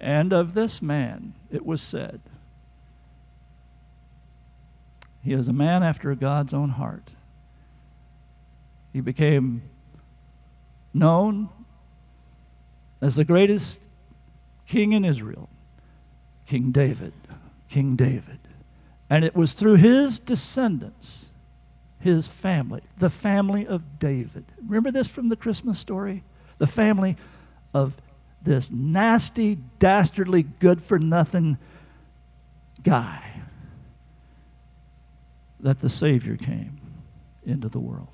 And 0.00 0.32
of 0.32 0.54
this 0.54 0.80
man, 0.80 1.34
it 1.50 1.66
was 1.66 1.82
said, 1.82 2.20
he 5.22 5.32
is 5.32 5.48
a 5.48 5.52
man 5.52 5.82
after 5.82 6.14
God's 6.14 6.54
own 6.54 6.70
heart. 6.70 7.10
He 8.92 9.00
became 9.00 9.62
known 10.92 11.48
as 13.00 13.16
the 13.16 13.24
greatest 13.24 13.78
king 14.66 14.92
in 14.92 15.04
Israel, 15.04 15.48
King 16.46 16.72
David. 16.72 17.12
King 17.68 17.96
David. 17.96 18.38
And 19.08 19.24
it 19.24 19.36
was 19.36 19.52
through 19.52 19.76
his 19.76 20.18
descendants, 20.18 21.32
his 22.00 22.26
family, 22.26 22.82
the 22.98 23.10
family 23.10 23.66
of 23.66 23.98
David. 23.98 24.44
Remember 24.66 24.90
this 24.90 25.06
from 25.06 25.28
the 25.28 25.36
Christmas 25.36 25.78
story? 25.78 26.24
The 26.58 26.66
family 26.66 27.16
of 27.72 27.96
this 28.42 28.70
nasty, 28.70 29.58
dastardly, 29.78 30.42
good 30.42 30.82
for 30.82 30.98
nothing 30.98 31.58
guy 32.82 33.29
that 35.62 35.80
the 35.80 35.88
Savior 35.88 36.36
came 36.36 36.80
into 37.44 37.68
the 37.68 37.80
world. 37.80 38.08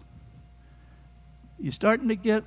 You 1.59 1.71
starting 1.71 2.09
to 2.09 2.17
get 2.17 2.45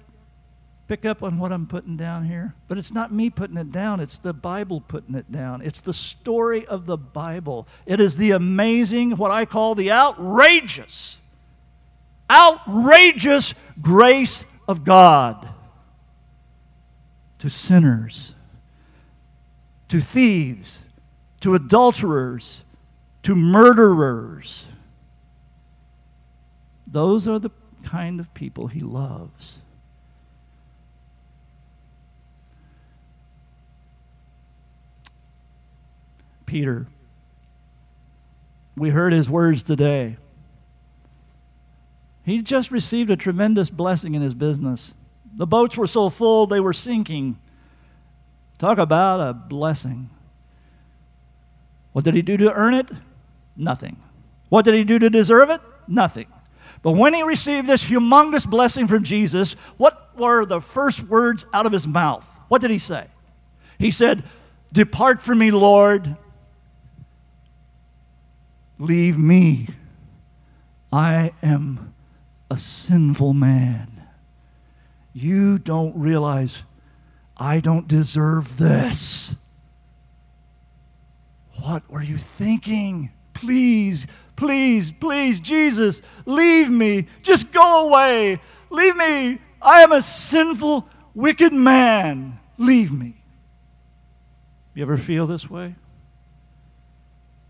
pick 0.90 1.06
up 1.06 1.22
on 1.22 1.38
what 1.38 1.54
I'm 1.54 1.68
putting 1.68 1.96
down 1.96 2.26
here? 2.26 2.56
But 2.68 2.80
it's 2.80 2.92
not 2.92 3.14
me 3.14 3.30
putting 3.30 3.58
it 3.58 3.72
down, 3.72 4.00
it's 4.00 4.18
the 4.18 4.34
Bible 4.34 4.82
putting 4.82 5.16
it 5.16 5.32
down. 5.32 5.62
It's 5.62 5.82
the 5.82 5.94
story 5.94 6.66
of 6.66 6.88
the 6.88 6.98
Bible. 6.98 7.68
It 7.86 8.02
is 8.02 8.18
the 8.18 8.32
amazing, 8.32 9.12
what 9.12 9.30
I 9.30 9.46
call 9.46 9.76
the 9.76 9.92
outrageous, 9.92 11.20
outrageous 12.30 13.54
grace 13.80 14.44
of 14.68 14.84
God 14.84 15.48
to 17.38 17.50
sinners, 17.50 18.34
to 19.90 20.02
thieves, 20.02 20.82
to 21.42 21.54
adulterers, 21.54 22.64
to 23.24 23.36
murderers. 23.36 24.66
Those 26.92 27.28
are 27.28 27.40
the 27.40 27.52
kind 27.84 28.20
of 28.20 28.34
people 28.34 28.68
he 28.68 28.80
loves. 28.80 29.62
Peter. 36.46 36.88
We 38.76 38.90
heard 38.90 39.14
his 39.14 39.30
words 39.30 39.62
today. 39.62 40.18
He 42.24 42.42
just 42.42 42.72
received 42.72 43.12
a 43.12 43.16
tremendous 43.16 43.70
blessing 43.70 44.16
in 44.16 44.22
his 44.22 44.34
business. 44.34 44.94
The 45.36 45.46
boats 45.46 45.78
were 45.78 45.88
so 45.88 46.10
full 46.10 46.48
they 46.48 46.60
were 46.60 46.74
sinking. 46.74 47.38
Talk 48.58 48.78
about 48.78 49.20
a 49.20 49.34
blessing. 49.34 50.10
What 51.92 52.04
did 52.04 52.16
he 52.16 52.22
do 52.22 52.38
to 52.38 52.52
earn 52.52 52.74
it? 52.74 52.90
Nothing. 53.56 53.98
What 54.50 54.66
did 54.66 54.74
he 54.74 54.84
do 54.84 54.98
to 55.00 55.10
deserve 55.10 55.50
it? 55.50 55.62
Nothing. 55.88 56.28
But 56.82 56.92
when 56.92 57.14
he 57.14 57.24
received 57.24 57.68
this 57.68 57.86
humongous 57.86 58.50
blessing 58.50 58.88
from 58.88 59.04
Jesus, 59.04 59.54
what 59.78 60.18
were 60.18 60.46
the 60.46 60.62
first 60.62 61.04
words 61.04 61.46
out 61.54 61.66
of 61.66 61.72
his 61.72 61.88
mouth? 61.88 62.26
What 62.48 62.62
did 62.62 62.72
he 62.72 62.80
say? 62.80 63.08
He 63.78 63.92
said, 63.92 64.24
Depart 64.72 65.22
from 65.22 65.40
me, 65.40 65.52
Lord. 65.52 66.16
Leave 68.78 69.18
me. 69.18 69.68
I 70.92 71.34
am 71.44 71.94
a 72.50 72.58
sinful 72.58 73.34
man. 73.34 74.04
You 75.14 75.58
don't 75.58 75.96
realize 75.98 76.64
I 77.36 77.60
don't 77.60 77.88
deserve 77.88 78.58
this. 78.58 79.36
What 81.62 81.90
were 81.90 82.04
you 82.04 82.18
thinking? 82.18 83.12
Please, 83.34 84.08
please, 84.40 84.92
please, 84.94 85.40
Jesus, 85.42 86.02
leave 86.26 86.70
me. 86.70 87.08
Just 87.22 87.52
go 87.52 87.88
away. 87.88 88.42
Leave 88.70 88.96
me. 88.96 89.40
I 89.62 89.82
am 89.82 89.92
a 89.92 90.02
sinful, 90.02 90.88
wicked 91.14 91.52
man. 91.52 92.40
Leave 92.58 92.92
me. 92.92 93.22
You 94.74 94.84
ever 94.84 94.98
feel 94.98 95.28
this 95.28 95.50
way? 95.50 95.76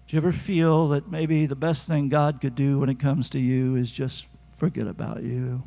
Do 0.08 0.16
you 0.16 0.18
ever 0.18 0.32
feel 0.32 0.88
that 0.90 1.12
maybe 1.12 1.46
the 1.46 1.56
best 1.56 1.88
thing 1.88 2.10
God 2.10 2.42
could 2.42 2.56
do 2.56 2.80
when 2.80 2.90
it 2.90 3.00
comes 3.00 3.30
to 3.30 3.40
you 3.40 3.76
is 3.76 3.92
just 3.92 4.28
forget 4.58 4.88
about 4.88 5.22
you? 5.22 5.62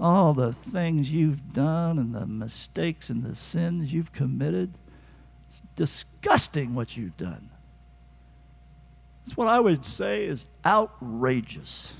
All 0.00 0.32
the 0.32 0.54
things 0.54 1.12
you've 1.12 1.52
done 1.52 1.98
and 1.98 2.14
the 2.14 2.24
mistakes 2.24 3.10
and 3.10 3.22
the 3.22 3.36
sins 3.36 3.92
you've 3.92 4.12
committed. 4.12 4.78
It's 5.48 5.60
disgusting 5.76 6.74
what 6.74 6.96
you've 6.96 7.18
done. 7.18 7.51
It's 9.24 9.36
what 9.36 9.48
I 9.48 9.60
would 9.60 9.84
say 9.84 10.24
is 10.24 10.46
outrageous. 10.64 11.94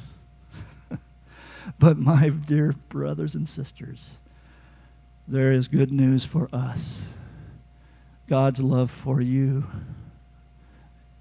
but, 1.78 1.98
my 1.98 2.28
dear 2.28 2.74
brothers 2.88 3.34
and 3.34 3.48
sisters, 3.48 4.18
there 5.28 5.52
is 5.52 5.68
good 5.68 5.92
news 5.92 6.24
for 6.24 6.48
us. 6.52 7.02
God's 8.28 8.60
love 8.60 8.90
for 8.90 9.20
you 9.20 9.66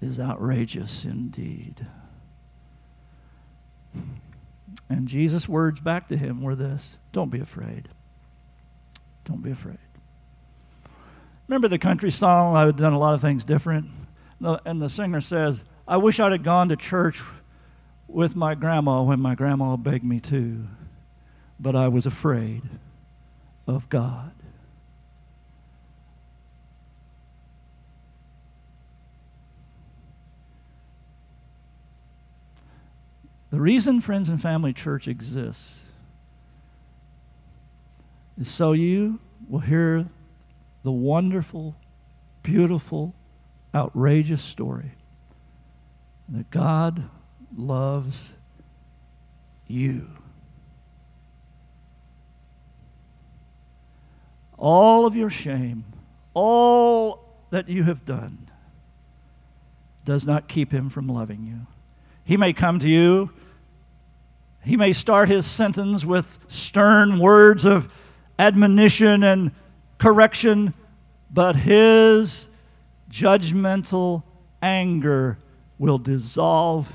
is 0.00 0.18
outrageous 0.18 1.04
indeed. 1.04 1.86
And 4.88 5.06
Jesus' 5.06 5.48
words 5.48 5.80
back 5.80 6.08
to 6.08 6.16
him 6.16 6.42
were 6.42 6.54
this 6.54 6.98
Don't 7.12 7.30
be 7.30 7.40
afraid. 7.40 7.88
Don't 9.24 9.42
be 9.42 9.50
afraid. 9.50 9.78
Remember 11.46 11.68
the 11.68 11.78
country 11.78 12.10
song, 12.10 12.56
I've 12.56 12.76
done 12.76 12.92
a 12.92 12.98
lot 12.98 13.14
of 13.14 13.20
things 13.20 13.44
different? 13.44 13.90
And 14.40 14.82
the 14.82 14.88
singer 14.88 15.20
says, 15.20 15.62
I 15.86 15.96
wish 15.96 16.20
I'd 16.20 16.32
have 16.32 16.42
gone 16.42 16.68
to 16.68 16.76
church 16.76 17.20
with 18.06 18.36
my 18.36 18.54
grandma 18.54 19.02
when 19.02 19.20
my 19.20 19.34
grandma 19.34 19.76
begged 19.76 20.04
me 20.04 20.20
to, 20.20 20.68
but 21.58 21.74
I 21.74 21.88
was 21.88 22.06
afraid 22.06 22.62
of 23.66 23.88
God. 23.88 24.32
The 33.50 33.60
reason 33.60 34.00
Friends 34.00 34.28
and 34.28 34.40
Family 34.40 34.72
Church 34.72 35.06
exists 35.06 35.84
is 38.40 38.48
so 38.48 38.72
you 38.72 39.18
will 39.46 39.58
hear 39.58 40.06
the 40.84 40.92
wonderful, 40.92 41.76
beautiful, 42.42 43.14
outrageous 43.74 44.42
story 44.42 44.92
that 46.32 46.50
God 46.50 47.08
loves 47.56 48.34
you. 49.66 50.08
All 54.58 55.06
of 55.06 55.16
your 55.16 55.30
shame, 55.30 55.84
all 56.34 57.24
that 57.50 57.68
you 57.68 57.84
have 57.84 58.04
done, 58.04 58.50
does 60.04 60.26
not 60.26 60.48
keep 60.48 60.72
him 60.72 60.88
from 60.88 61.08
loving 61.08 61.44
you. 61.44 61.66
He 62.24 62.36
may 62.36 62.52
come 62.52 62.80
to 62.80 62.88
you 62.88 63.30
he 64.64 64.76
may 64.76 64.92
start 64.92 65.28
his 65.28 65.44
sentence 65.44 66.04
with 66.04 66.38
stern 66.48 67.18
words 67.18 67.64
of 67.64 67.92
admonition 68.38 69.24
and 69.24 69.50
correction, 69.98 70.74
but 71.30 71.56
his 71.56 72.46
judgmental 73.10 74.22
anger 74.60 75.38
will 75.82 75.98
dissolve 75.98 76.92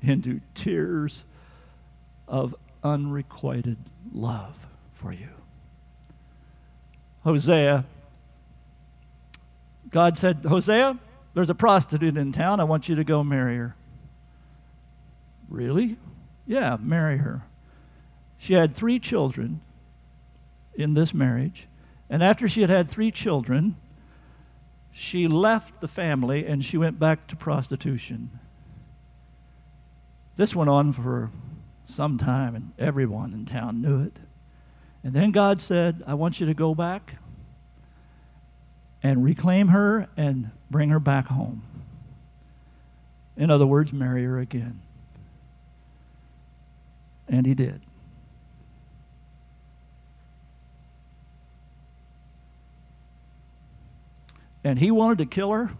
into 0.00 0.40
tears 0.54 1.24
of 2.28 2.54
unrequited 2.84 3.76
love 4.12 4.68
for 4.92 5.12
you. 5.12 5.30
Hosea, 7.24 7.84
God 9.90 10.16
said, 10.16 10.44
Hosea, 10.44 10.96
there's 11.34 11.50
a 11.50 11.56
prostitute 11.56 12.16
in 12.16 12.30
town. 12.30 12.60
I 12.60 12.64
want 12.64 12.88
you 12.88 12.94
to 12.94 13.02
go 13.02 13.24
marry 13.24 13.56
her. 13.56 13.74
Really? 15.48 15.96
Yeah, 16.46 16.76
marry 16.80 17.16
her. 17.16 17.42
She 18.38 18.54
had 18.54 18.76
three 18.76 19.00
children 19.00 19.60
in 20.76 20.94
this 20.94 21.12
marriage. 21.12 21.66
And 22.08 22.22
after 22.22 22.48
she 22.48 22.60
had 22.60 22.70
had 22.70 22.88
three 22.88 23.10
children, 23.10 23.74
she 24.92 25.26
left 25.26 25.80
the 25.80 25.88
family 25.88 26.46
and 26.46 26.64
she 26.64 26.76
went 26.76 26.98
back 26.98 27.26
to 27.28 27.36
prostitution. 27.36 28.30
This 30.36 30.54
went 30.54 30.70
on 30.70 30.92
for 30.92 31.30
some 31.84 32.16
time, 32.16 32.54
and 32.54 32.72
everyone 32.78 33.32
in 33.32 33.44
town 33.44 33.82
knew 33.82 34.02
it. 34.02 34.16
And 35.02 35.12
then 35.12 35.32
God 35.32 35.60
said, 35.60 36.02
I 36.06 36.14
want 36.14 36.40
you 36.40 36.46
to 36.46 36.54
go 36.54 36.74
back 36.74 37.16
and 39.02 39.24
reclaim 39.24 39.68
her 39.68 40.08
and 40.16 40.50
bring 40.70 40.90
her 40.90 41.00
back 41.00 41.26
home. 41.26 41.62
In 43.36 43.50
other 43.50 43.66
words, 43.66 43.92
marry 43.92 44.24
her 44.24 44.38
again. 44.38 44.80
And 47.28 47.46
he 47.46 47.54
did. 47.54 47.80
And 54.62 54.78
he 54.78 54.90
wanted 54.90 55.18
to 55.18 55.26
kill 55.26 55.52
her, 55.52 55.70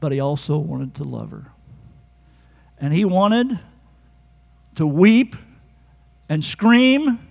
but 0.00 0.12
he 0.12 0.20
also 0.20 0.58
wanted 0.58 0.94
to 0.96 1.04
love 1.04 1.30
her. 1.30 1.46
And 2.78 2.92
he 2.92 3.04
wanted 3.04 3.58
to 4.74 4.86
weep 4.86 5.36
and 6.28 6.44
scream 6.44 7.28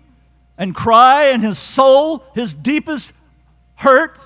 and 0.58 0.76
cry, 0.76 1.26
and 1.26 1.42
his 1.42 1.58
soul, 1.58 2.24
his 2.36 2.54
deepest 2.54 3.14
hurt, 3.76 4.18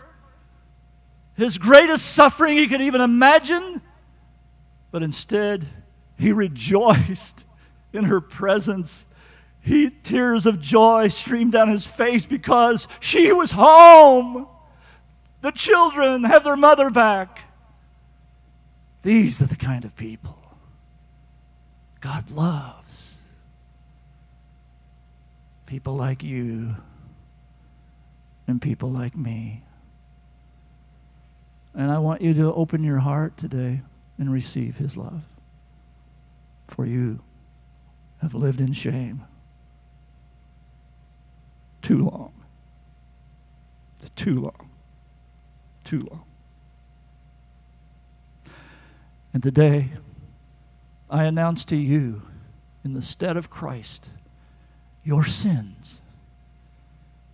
his 1.35 1.57
greatest 1.57 2.13
suffering 2.13 2.57
he 2.57 2.67
could 2.67 2.81
even 2.81 3.01
imagine. 3.01 3.81
But 4.91 5.03
instead, 5.03 5.65
he 6.17 6.31
rejoiced 6.33 7.45
in 7.93 8.05
her 8.05 8.21
presence. 8.21 9.05
He, 9.61 9.89
tears 9.89 10.45
of 10.45 10.61
joy 10.61 11.07
streamed 11.07 11.53
down 11.53 11.69
his 11.69 11.85
face 11.87 12.25
because 12.25 12.87
she 12.99 13.31
was 13.31 13.51
home. 13.51 14.47
The 15.45 15.51
children 15.51 16.23
have 16.23 16.43
their 16.43 16.57
mother 16.57 16.89
back. 16.89 17.41
These 19.03 19.43
are 19.43 19.45
the 19.45 19.55
kind 19.55 19.85
of 19.85 19.95
people 19.95 20.39
God 22.01 22.31
loves. 22.31 23.19
people 25.67 25.95
like 25.95 26.23
you 26.23 26.77
and 28.47 28.59
people 28.59 28.89
like 28.89 29.15
me. 29.15 29.61
And 31.75 31.91
I 31.91 31.99
want 31.99 32.23
you 32.23 32.33
to 32.33 32.51
open 32.51 32.83
your 32.83 32.97
heart 32.97 33.37
today 33.37 33.81
and 34.17 34.33
receive 34.33 34.77
his 34.77 34.97
love. 34.97 35.25
For 36.67 36.87
you 36.87 37.19
have 38.23 38.33
lived 38.33 38.61
in 38.61 38.73
shame 38.73 39.23
too 41.83 41.99
long. 41.99 42.33
Too 44.15 44.41
long. 44.41 44.64
Too 45.85 46.05
long. 46.11 46.25
And 49.33 49.41
today, 49.41 49.91
I 51.09 51.23
announce 51.23 51.63
to 51.65 51.77
you, 51.77 52.23
in 52.83 52.93
the 52.93 53.01
stead 53.01 53.37
of 53.37 53.49
Christ, 53.49 54.09
your 55.03 55.23
sins 55.23 56.01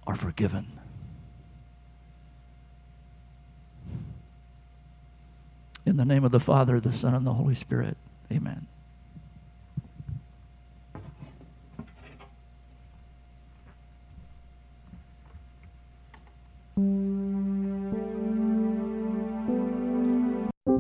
are 0.06 0.16
forgiven. 0.16 0.80
In 5.86 5.98
the 5.98 6.06
name 6.06 6.24
of 6.24 6.32
the 6.32 6.40
Father, 6.40 6.80
the 6.80 6.92
Son, 6.92 7.16
and 7.16 7.26
the 7.26 7.34
Holy 7.34 7.56
Spirit, 7.56 7.98
amen. 8.32 8.68